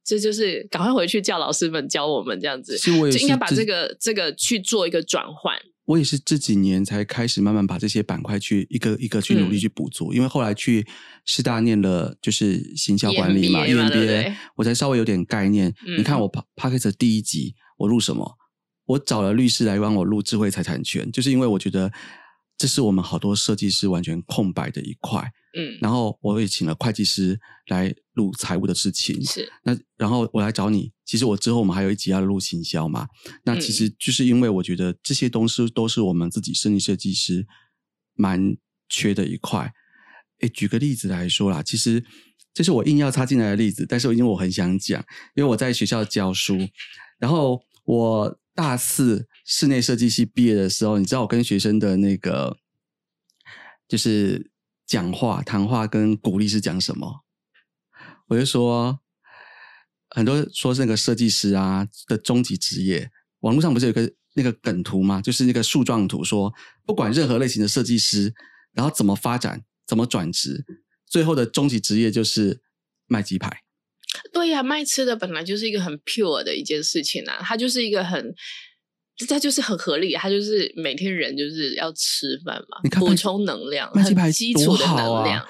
[0.03, 5.55] 这就是赶快回去叫老师们教我们这样子，就应该把这个这个去做一个转换。
[5.85, 10.85] 我也是这几年才开始慢慢把这些板块去一个一个去努力去补足，因为后来去
[11.25, 15.73] 师大念了就是行销管理嘛，EMBA，我才稍微有点概念。
[15.97, 18.37] 你看我 p a c k e t 第一集我录什么？
[18.85, 21.91] 我找了律师来帮我录智慧财产权，就是因为我觉得
[22.63, 25.19] 这是我们好多设计师完全空白的一块。
[25.53, 29.21] 嗯，然后我也请了会计师来录财务的事情。
[29.25, 30.93] 是，那然后我来找你。
[31.03, 33.09] 其实我之后我们还有一集要录行销嘛。
[33.43, 37.45] 那其实就是因为我觉得这些东西都是我们自己设计设计师
[38.13, 38.55] 蛮
[38.87, 39.73] 缺的一块。
[40.39, 42.01] 诶举个例子来说啦，其实
[42.53, 45.03] 这是我硬要插进来的例子，但是因为我很想讲，
[45.35, 46.57] 因为我在学校教书，
[47.19, 52.57] 然后我大四室内设计系毕业的时候，你知道我跟学生的那个
[53.87, 54.49] 就是。
[54.85, 57.23] 讲话、谈话跟鼓励是讲什么？
[58.27, 58.99] 我就说，
[60.09, 65.21] 很多说是那个设计师啊的终极职业，网络上不是有个那个梗图吗？
[65.21, 66.53] 就是那个树状图，说
[66.85, 68.35] 不管任何类型的设计师，
[68.73, 70.65] 然后怎么发展、怎么转职，
[71.07, 72.61] 最后的终极职业就是
[73.07, 73.62] 卖鸡排。
[74.33, 78.33] 对呀，卖吃的本来就是一个很 pure 的一件事情啊，它就是一个很。
[79.29, 85.47] 它就是很合理，它就是每天人就是要吃饭嘛，你看补充能量，卖鸡排基础的能量，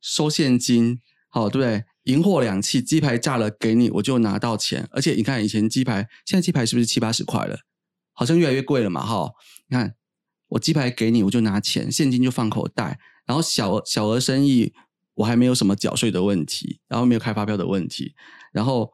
[0.00, 0.98] 收现金，
[1.28, 1.84] 好对不对？
[2.04, 4.88] 银货两讫，鸡排炸了给你，我就拿到钱。
[4.92, 7.58] 而且你看以前鸡排，现在鸡排是不是七八十块了？
[8.14, 9.30] 好像越来越贵了嘛，哈。
[9.68, 9.94] 你看
[10.48, 12.98] 我鸡排给你，我就拿钱，现金就放口袋。
[13.26, 14.72] 然后小小额生意，
[15.16, 18.14] 我还没有什么缴税的问题，然后没有开发票的问题，
[18.52, 18.92] 然后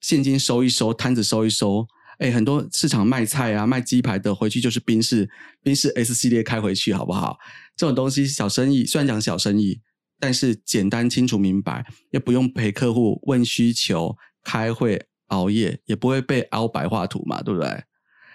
[0.00, 1.86] 现金收一收，摊子收一收。
[2.18, 5.30] 哎，很多市场卖菜啊、卖鸡排的，回去就是宾士、
[5.62, 7.38] 宾士 S 系列开回去，好不好？
[7.74, 9.80] 这种东西小生意，虽然讲小生意，
[10.18, 17.84] 但是简单、清楚、明白，也不用陪客户问需求、开会、熬夜，也不会被凹白画图嘛，对不对？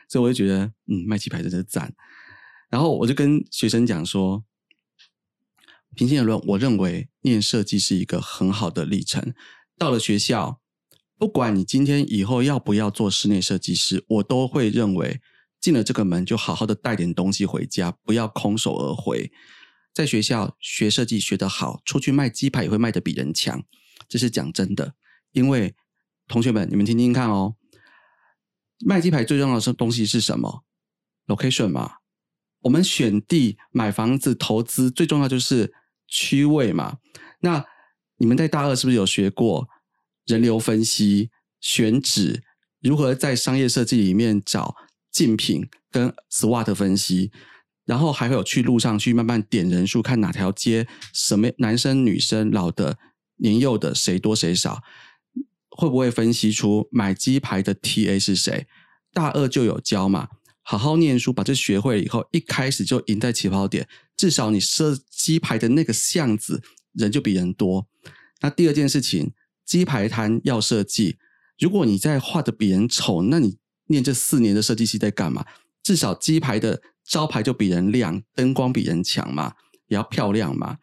[0.09, 1.93] 所以我就觉得，嗯，卖鸡排真是赞。
[2.71, 4.43] 然后我就跟学生讲说，
[5.95, 9.33] 平心而论，我认为念设计是一个很好的历程。
[9.77, 10.59] 到了学校。
[11.17, 15.21] 不管你今天以后要不要做室内设计师，我都会认为
[15.61, 19.31] 进了这个门就好好的带点东西回家，不要空手而回。
[19.93, 23.63] 在学校学设计学得好，出去卖鸡排也会卖得比人强，
[24.09, 24.95] 这是讲真的。
[25.31, 25.73] 因为
[26.27, 27.55] 同学们，你们听听看哦，
[28.85, 30.65] 卖鸡排最重要的是东西是什么
[31.27, 31.93] ？location 嘛。
[32.63, 35.73] 我们选地买房子投资，最重要就是
[36.07, 36.97] 区位嘛。
[37.39, 37.65] 那
[38.17, 39.67] 你们在大二是不是有学过
[40.25, 41.29] 人流分析、
[41.59, 42.43] 选址，
[42.81, 44.75] 如何在商业设计里面找
[45.11, 47.31] 竞品跟 SWOT 分析？
[47.85, 52.97] 然后还会有去路上去慢慢点人数，看哪条街什么男生、女生、老的、
[53.35, 54.81] 年幼的谁多谁少，
[55.69, 58.65] 会不会分析出买鸡排的 TA 是谁？
[59.13, 60.29] 大二就有教嘛，
[60.63, 63.87] 好好念书，把这学会了以后，一开始就赢在起跑点，
[64.17, 66.61] 至少你设鸡排的那个巷子
[66.93, 67.87] 人就比人多。
[68.41, 69.33] 那第二件事情，
[69.65, 71.17] 鸡排摊要设计，
[71.59, 73.57] 如果你在画的比人丑，那你
[73.87, 75.45] 念这四年的设计系在干嘛？
[75.83, 76.81] 至少鸡排的。
[77.07, 79.53] 招牌就比人亮，灯光比人强嘛，
[79.89, 80.79] 也要漂亮嘛。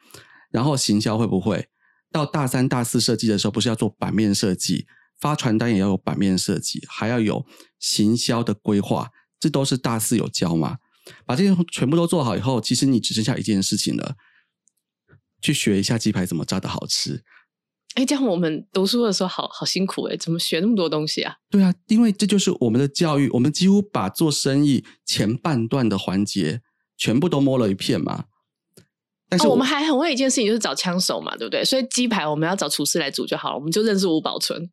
[0.53, 1.67] 然后行销会不会
[2.13, 4.87] 到大三、大四设计的时候，不是要做版面设计，
[5.19, 7.45] 发传单也要有版面设计，还要有
[7.81, 9.11] 行销的规划，
[9.41, 10.77] 这都是大四有教嘛。
[11.27, 14.15] 把这些全部都做好以后，其实你只剩下一件事情了，
[15.41, 17.23] 去学一下鸡排怎么炸的好吃。
[17.95, 21.35] 哎，这样我们读书的时候好好辛苦哎，怎么学那么多东西啊？
[21.51, 26.63] 对啊，因为这就是我们的教育，我们几乎把做生意前半段的环节
[26.97, 28.25] 全部都摸了一片嘛。
[29.29, 31.65] 但是我们还很会一件事情，就是找枪手嘛，对不对？
[31.65, 34.71] 所以鸡排我们要找厨师来煮就好了，我们就认识吴宝春。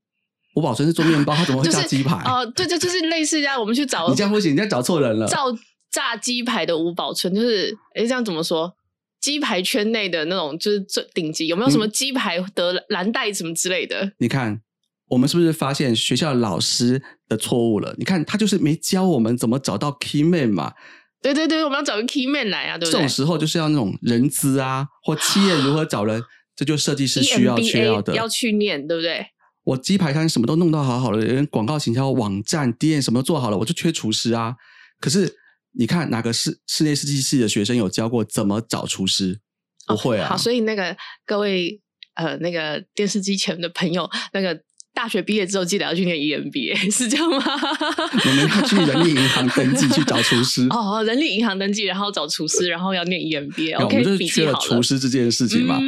[0.56, 2.24] 吴宝春是做面包，他怎么会炸鸡排？
[2.24, 5.28] 哦，对对，就是类似这样，我们去找你这样不行，你这样找错人了。
[5.28, 5.46] 造
[5.92, 8.76] 炸鸡排的吴宝春，就是哎，这样怎么说？
[9.20, 14.14] 鸡排圈内的那种就是最顶级，有没有什么鸡排得蓝带什么之类的？
[14.20, 14.62] 你看，
[15.10, 17.94] 我们是不是发现学校老师的错误了？
[17.98, 20.74] 你看，他就是没教我们怎么找到 key man 嘛。
[21.22, 22.92] 对对对，我们要找个 key man 来啊，对不对？
[22.94, 26.24] 这种时候就是要那种人资啊，或企业如何找人，
[26.56, 29.26] 这就设计师需要需要的，要去念，对不对？
[29.66, 34.56] 我鸡排摊什么都弄到好好的，连广告行销网站、店什么都做好了，我就缺厨师啊。
[35.02, 35.36] 可是。
[35.72, 39.40] 你看哪个室室内设计系的学生有教过怎么找厨师？
[39.88, 40.30] 不会啊。
[40.30, 40.96] 好，所以那个
[41.26, 41.80] 各位
[42.16, 44.62] 呃，那个电视机前的朋友，那个
[44.94, 47.38] 大学毕业之后记得要去念 EMBA， 是这样吗？
[47.42, 50.68] 我们要去人力银行登记去找厨师。
[50.70, 53.84] 哦，人力银行登记，然后找厨师，然后要念 EMBA。
[53.84, 55.80] 我们就是缺了厨师这件事情嘛。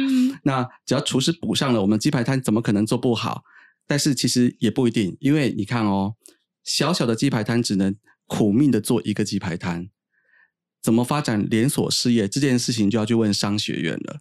[0.44, 3.42] 那只要厨师补上了，我们鸡排摊怎么可能做不好？
[3.86, 6.14] 但是其实也不一定，因为你看哦，
[6.64, 7.94] 小小的鸡排摊只能。
[8.32, 9.90] 苦命的做一个鸡排摊，
[10.82, 14.20] 怎么发展连锁事业这件事情就要去问商学院了。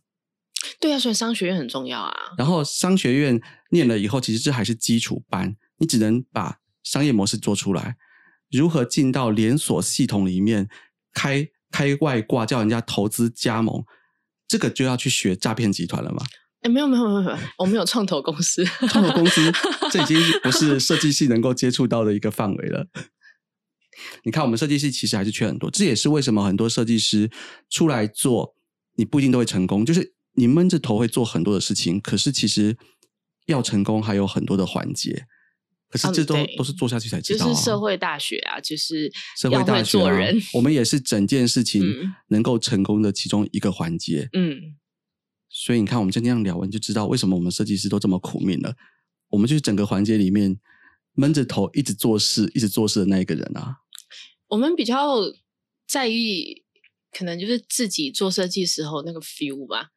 [0.82, 2.14] 对啊，所以商学院很重要啊。
[2.38, 3.40] 然后商学院
[3.70, 7.96] 念了以后，其实这还是基础班，你只能把商业模式做出来。
[8.52, 10.68] 如何进到连锁系统里面
[11.14, 13.86] 开开外挂，叫人家投资加盟，
[14.46, 16.26] 这个就要去学诈骗集团了吗？
[16.64, 18.66] 哎，没有没有没有没有，我们有创投公司。
[18.90, 19.50] 创投公司，
[19.90, 22.86] 这已经不是设计系能够接触到的一个范围了。
[24.24, 27.30] 你看，我们设计师其实还是缺很多，这也是为什么很多设计师
[27.70, 28.56] 出来做，
[28.96, 29.86] 你不一定都会成功。
[29.86, 32.78] 就是你闷着头会做很多的事情，可是其实
[33.48, 35.26] 要成功还有很多的环节。
[35.90, 37.46] 可是这都都是做下去才知道。
[37.46, 41.84] 就是社会大学啊，就是社会大学啊，我们也是整件事 情
[42.30, 44.30] 能够成功的其中一个环节。
[44.32, 44.78] 嗯，
[45.50, 48.74] 所以你看，我们今天这样聊完，就知道为什么我们设计师都这么苦命了。
[49.32, 50.58] 我们就是整个环节里面
[51.14, 53.76] 闷着头一直做事、一直做事的那一个人啊。
[54.52, 55.18] 我们比较
[55.88, 56.64] 在意，
[57.18, 59.92] 可能就是自己做设计时候那个 feel 吧。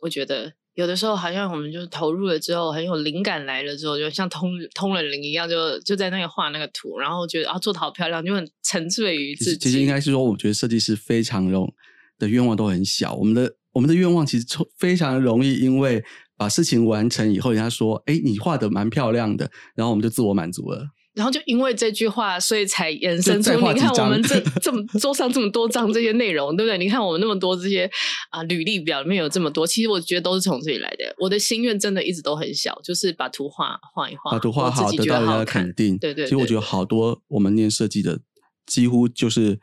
[0.00, 9.58] 我觉得有的时候好像我们就是投入了之后，很有灵感来了之后，就像通通了灵一样，就就在那个画那个图，然后觉得啊做的好漂亮，就很沉醉于自己。
[9.58, 11.72] 其实应该是说，我觉得设计师非常容
[12.18, 13.14] 的愿望都很小。
[13.14, 14.46] 我们的我们的愿望其实
[14.76, 16.02] 非常容易，因为
[16.36, 20.88] 把事情完成以后，人家说：“哎，你画的蛮漂亮的。”然后我们就自我满足了。
[21.12, 26.78] 然后就因为这句话，所以才延伸出你看我们这 这么桌上这么多张这些内容，对不对？
[26.78, 27.90] 你看我们那么多这些
[28.30, 31.12] 啊履历表里面有这么多，其实我觉得都是从这里来的。
[31.18, 35.98] 我的心愿真的一直都很小，就是把图画画一画，把图画好，得到人家的肯定。
[35.98, 38.20] 对对，其实我觉得好多我们念设计的，
[38.64, 39.58] 几乎就是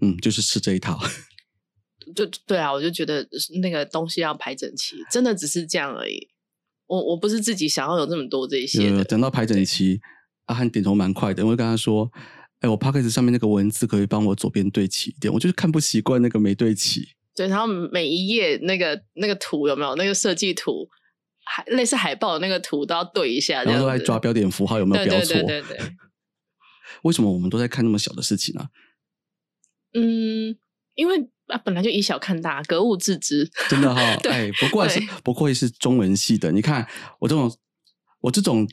[0.00, 0.98] 嗯，就是吃这一套。
[2.16, 3.28] 就对啊，我就觉得
[3.60, 6.28] 那个东西要排整齐，真的只是这样而已。
[6.86, 10.00] 我我不是自己想要有这么多这些的，等到排整齐。
[10.46, 12.10] 阿汉点头蛮快的，我会跟他说
[12.60, 20.88] ：“哎，我 p o c k e t 上面那个文字可以帮我左边对齐一点，我就是看不习惯那个没对齐。”对，然后每一页那个那个图有没有那个设计图，
[21.44, 25.34] 海类似海报的那个图都要对一下，然后都在抓标点符号有没有标错？
[25.34, 25.78] 对对对。
[27.02, 28.68] 为什么我们都在看那么小的事情呢？
[29.92, 30.56] 嗯，
[30.94, 33.50] 因为啊，本来就以小看大，格物致知。
[33.68, 36.50] 真的哈， 哎，不过是不愧是中文系的。
[36.52, 36.88] 你看
[37.18, 37.52] 我这种，
[38.20, 38.66] 我这种。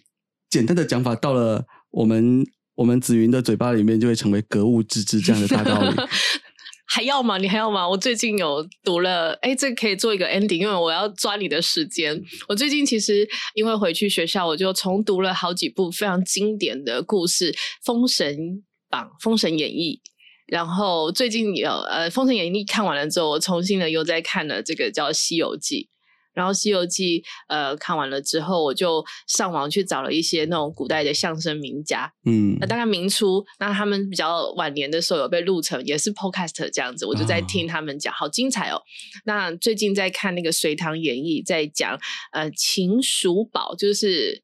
[0.53, 2.45] 简单的讲法到了我们
[2.75, 5.95] 我们紫云的嘴巴里面，就会成为格物致知这样的大道理。
[6.85, 7.39] 还要吗？
[7.39, 7.89] 你还要吗？
[7.89, 12.21] 我最近有读了，哎，这可以做一个 ending，因为我要抓你的时间。
[12.47, 17.51] 我最近其实因为回去学校，我就重读了好几部非常经典的故事，
[17.83, 20.01] 《封神榜》《封神演义》。
[20.45, 25.89] 然后最近有呃，《封神演义》看完了之后，我重新的又在看了这个叫《西游记》。
[26.33, 38.81] 然后《西游记》呃看完了之后，我就上网去找了一些那种古代的相声名家，嗯那大概明初，那他们比较晚年的时候有被录成也是 podcast 这样子，我就在听他们讲，好精彩哦。
[39.25, 41.99] 那最近在看那个《隋唐演义》，在讲
[42.31, 44.43] 呃秦叔宝，就是。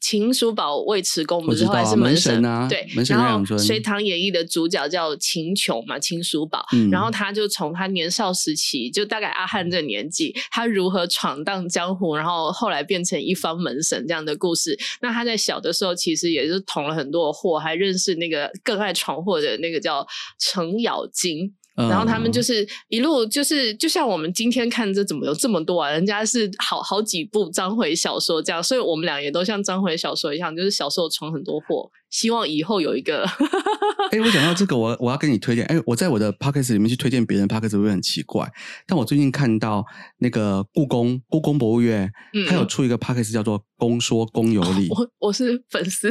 [0.00, 14.78] 秦叔宝尉迟恭不是后来是门神神啊对，门神然后《隋唐演义》的主角叫秦琼嘛，秦叔宝，嗯然后他就从他年少时期，就大概阿汉这年纪，他如何闯荡江湖，然后后来变成一方门神这样的故事。
[15.02, 20.06] 那他在小的时候，其实也是捅了很多的祸，还认识那个更爱闯祸的那个叫
[20.38, 21.54] 程咬金。
[21.88, 25.90] 然后他们就是是一路就是，就像我们今天看这怎么有这么多啊？
[25.90, 33.26] 人家是好好几部章回小说这样，所以我们俩也都像章回小说一样，就是小时候闯很多祸，希望以后有一个
[34.10, 35.62] 哎，我讲到这个，我我要跟你推荐。
[35.66, 38.50] 哎，我在我的 podcast 里面去推荐别人 podcast 会很奇怪？
[38.86, 39.84] 但我最近看到
[40.20, 44.88] 那个故宫故宫博物院，嗯它有出一个 podcast 叫做《公说公有理》。
[44.96, 46.10] 我我是粉丝，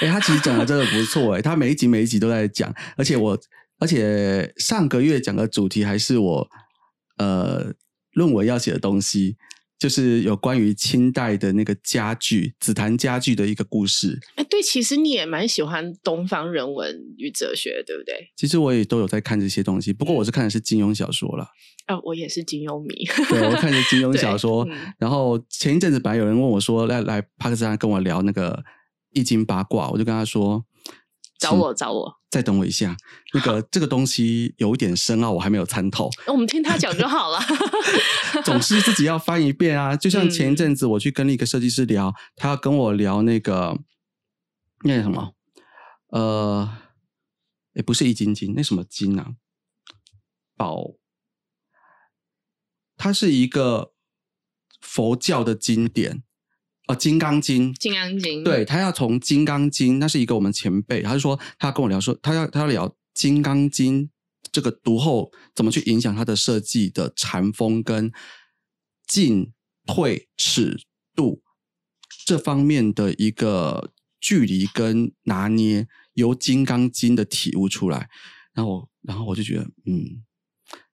[0.00, 3.38] 哎，他其实讲的真的不错，哎，他每一集每一集都在讲，而且我
[3.78, 6.48] 而且上个月讲的主题还是我
[7.18, 7.74] 呃
[8.12, 9.36] 论文要写的东西，
[9.78, 14.18] 就是有关于清代的那个家具紫檀家具的一个故事。
[14.36, 18.30] 哎，对，其实你也蛮喜欢东方人文与哲学，对不对？
[18.34, 21.46] 其实我也都有在看这些东西，不过我是看的是金庸小说了。
[21.84, 23.04] 啊，我也是金庸迷。
[23.28, 24.92] 对，我看的金 庸小说嗯。
[24.98, 28.64] 然后前一阵子本来有人问我说来来帕克斯坦跟我聊那个
[29.12, 30.64] 易经八卦，我就跟他说
[31.38, 32.96] 找我找我，再等我一下，
[33.34, 36.08] 那个这个东西有一点深奥，我还没有参透。
[36.26, 37.38] 那 我们听他讲就好了。
[38.44, 39.94] 总是自己要翻一遍啊。
[39.96, 43.78] 就像前一嗯阵子我去跟一个设计师聊，他要跟我聊那个
[44.84, 45.34] 那什么，
[46.08, 46.76] 呃，
[47.74, 49.32] 也不是易筋经，那什么经啊？
[50.56, 50.94] 宝，
[52.96, 53.92] 它是一个
[54.80, 56.22] 佛教的经典，
[56.86, 57.74] 呃，《金刚经》。
[57.78, 64.04] 金刚经，对他要从《金刚经》，那是一个我们前辈，他就说他跟我聊说，他要他要聊《金刚经》
[64.52, 68.12] 这个读后怎么去影响他的设计的禅风跟
[69.06, 69.52] 进
[69.86, 70.76] 退尺
[71.14, 71.42] 度
[72.24, 78.08] 这方面的一个距离跟拿捏，由《金刚经》的体悟出来。
[78.54, 80.24] 然后我，然后我就觉得，嗯，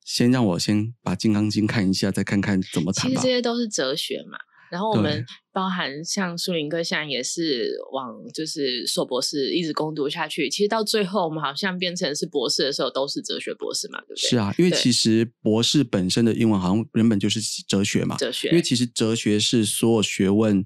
[0.04, 3.30] 先让我先把《金刚经》看一下，再看看怎么谈吧其实这。
[3.30, 4.38] 些都是哲学嘛。
[4.74, 14.30] 然后我对们包含像苏林哥现在也是往就是硕博士一直攻读下去，其实到最后我们好像变成是博士的时候都是哲学博士嘛，对不对？
[14.30, 20.66] 是啊，因为其实博士本身的英文好像原本就是哲学嘛，哲学因为其实哲学是所有学问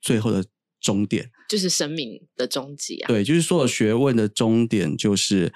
[0.00, 0.42] 最后的
[0.80, 3.08] 终点，就是生命的终极啊。
[3.08, 5.52] 对，就是所有学问的终点就是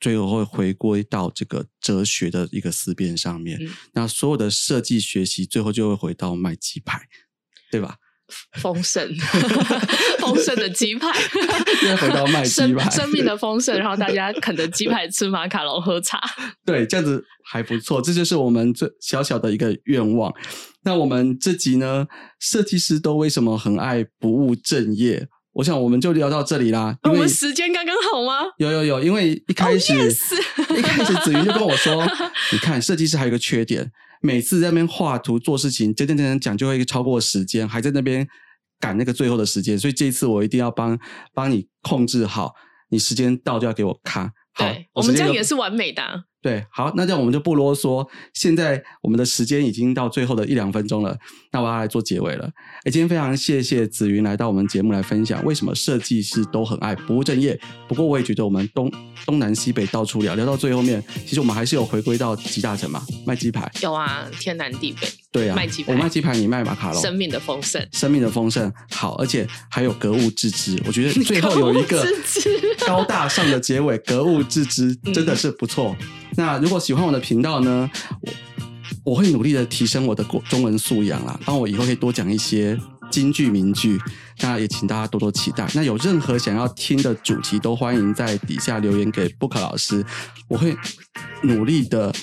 [0.00, 3.58] 最后会回归到这个哲学的一个思辨上面。
[3.62, 7.00] 嗯那所有的设计学习最后就会回到卖鸡排，
[7.70, 7.96] 对吧？
[8.60, 9.08] 丰盛，
[10.20, 11.08] 丰盛的鸡排，
[11.88, 16.20] 又回到卖鸡生排生命的丰盛，然后大家啃着鸡排吃马卡龙喝茶。
[16.62, 20.30] 对，这样子还不错，这就是我们最小小的一个愿望。
[20.82, 22.06] 那我们这集呢，
[22.38, 25.26] 设计师都为什么很爱不务正业？
[25.58, 26.96] 我想我们就聊到这里啦。
[27.02, 28.46] 因为我们时间刚刚好吗？
[28.58, 30.38] 有有有，因为一开始、yes
[30.78, 32.06] 一开始子云就跟我说，
[32.52, 33.90] 你看设计师还有一个缺点，
[34.22, 38.24] 每次在那边画图做事情，真真讲就会超过时间，还在那边
[38.78, 40.96] 赶那个最后的时间，所以这一次我一定要帮
[41.34, 42.54] 帮你控制好，
[42.90, 44.30] 你时间到就要给我卡。
[44.54, 46.22] 好对，我们这样也是完美的啊。
[46.40, 48.06] 对，好，那这样我们就不啰嗦。
[48.32, 51.18] 现在我们的时间已经到最后的一两分钟了，
[51.50, 52.48] 那我要来做结尾了。
[52.84, 57.58] 哎，今天非常谢谢紫云来到我们节目来分享为什么设计师都很爱不务正业。
[57.88, 58.88] 不过我也觉得我们东
[59.26, 63.68] 东南西北到处聊，聊到最后面，其实我们还是有回归到集大成嘛，卖鸡排。
[63.82, 65.08] 有啊，天南地北，
[65.38, 67.00] 对啊，卖鸡排我卖鸡排，你卖马卡龙。
[67.00, 67.86] 生命的丰盛。
[67.92, 70.80] 生命的丰盛好，而且还有格物致知。
[70.84, 72.04] 我觉得 最后有一个
[72.86, 75.96] 高大上的结尾，格物致知嗯真的是不错。
[76.36, 77.88] 那如果喜欢我的频道呢，
[78.22, 82.76] 我我会努力的提升我的国中文素养啦，帮我以后可以多讲一些
[83.10, 83.98] 京剧名句。
[84.40, 85.66] 那也请大家多多期待。
[85.74, 90.04] 那有任何想要听的主题，都欢迎在底下留言给 Book 老师，
[90.48, 90.76] 我会
[91.42, 92.14] 努力的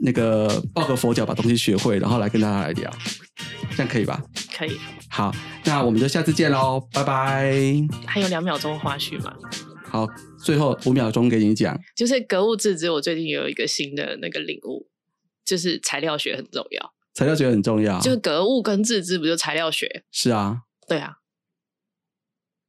[0.00, 2.90] 那个抱个佛脚把东西学会，然后来跟大家来聊，
[3.76, 4.22] 这样可以吧？
[4.56, 4.78] 可以，
[5.08, 5.34] 好，
[5.64, 7.54] 那我们就下次见喽，拜拜。
[8.06, 9.34] 还有两秒钟花絮吗？
[9.84, 10.06] 好，
[10.42, 11.78] 最后五秒钟给你讲。
[11.94, 14.88] 就是格物致知，我最近有一个新的那个领悟，
[15.44, 16.94] 就是材料学很重要。
[17.14, 20.04] 材料学很重要，就是格物跟致知，不就材料学？
[20.10, 21.18] 是啊，对啊。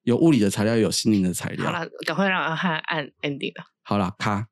[0.04, 1.66] 有物理的材料，有心灵的材料。
[1.66, 3.66] 好了，赶快让阿汉按 ending 了。
[3.82, 4.48] 好了，咔。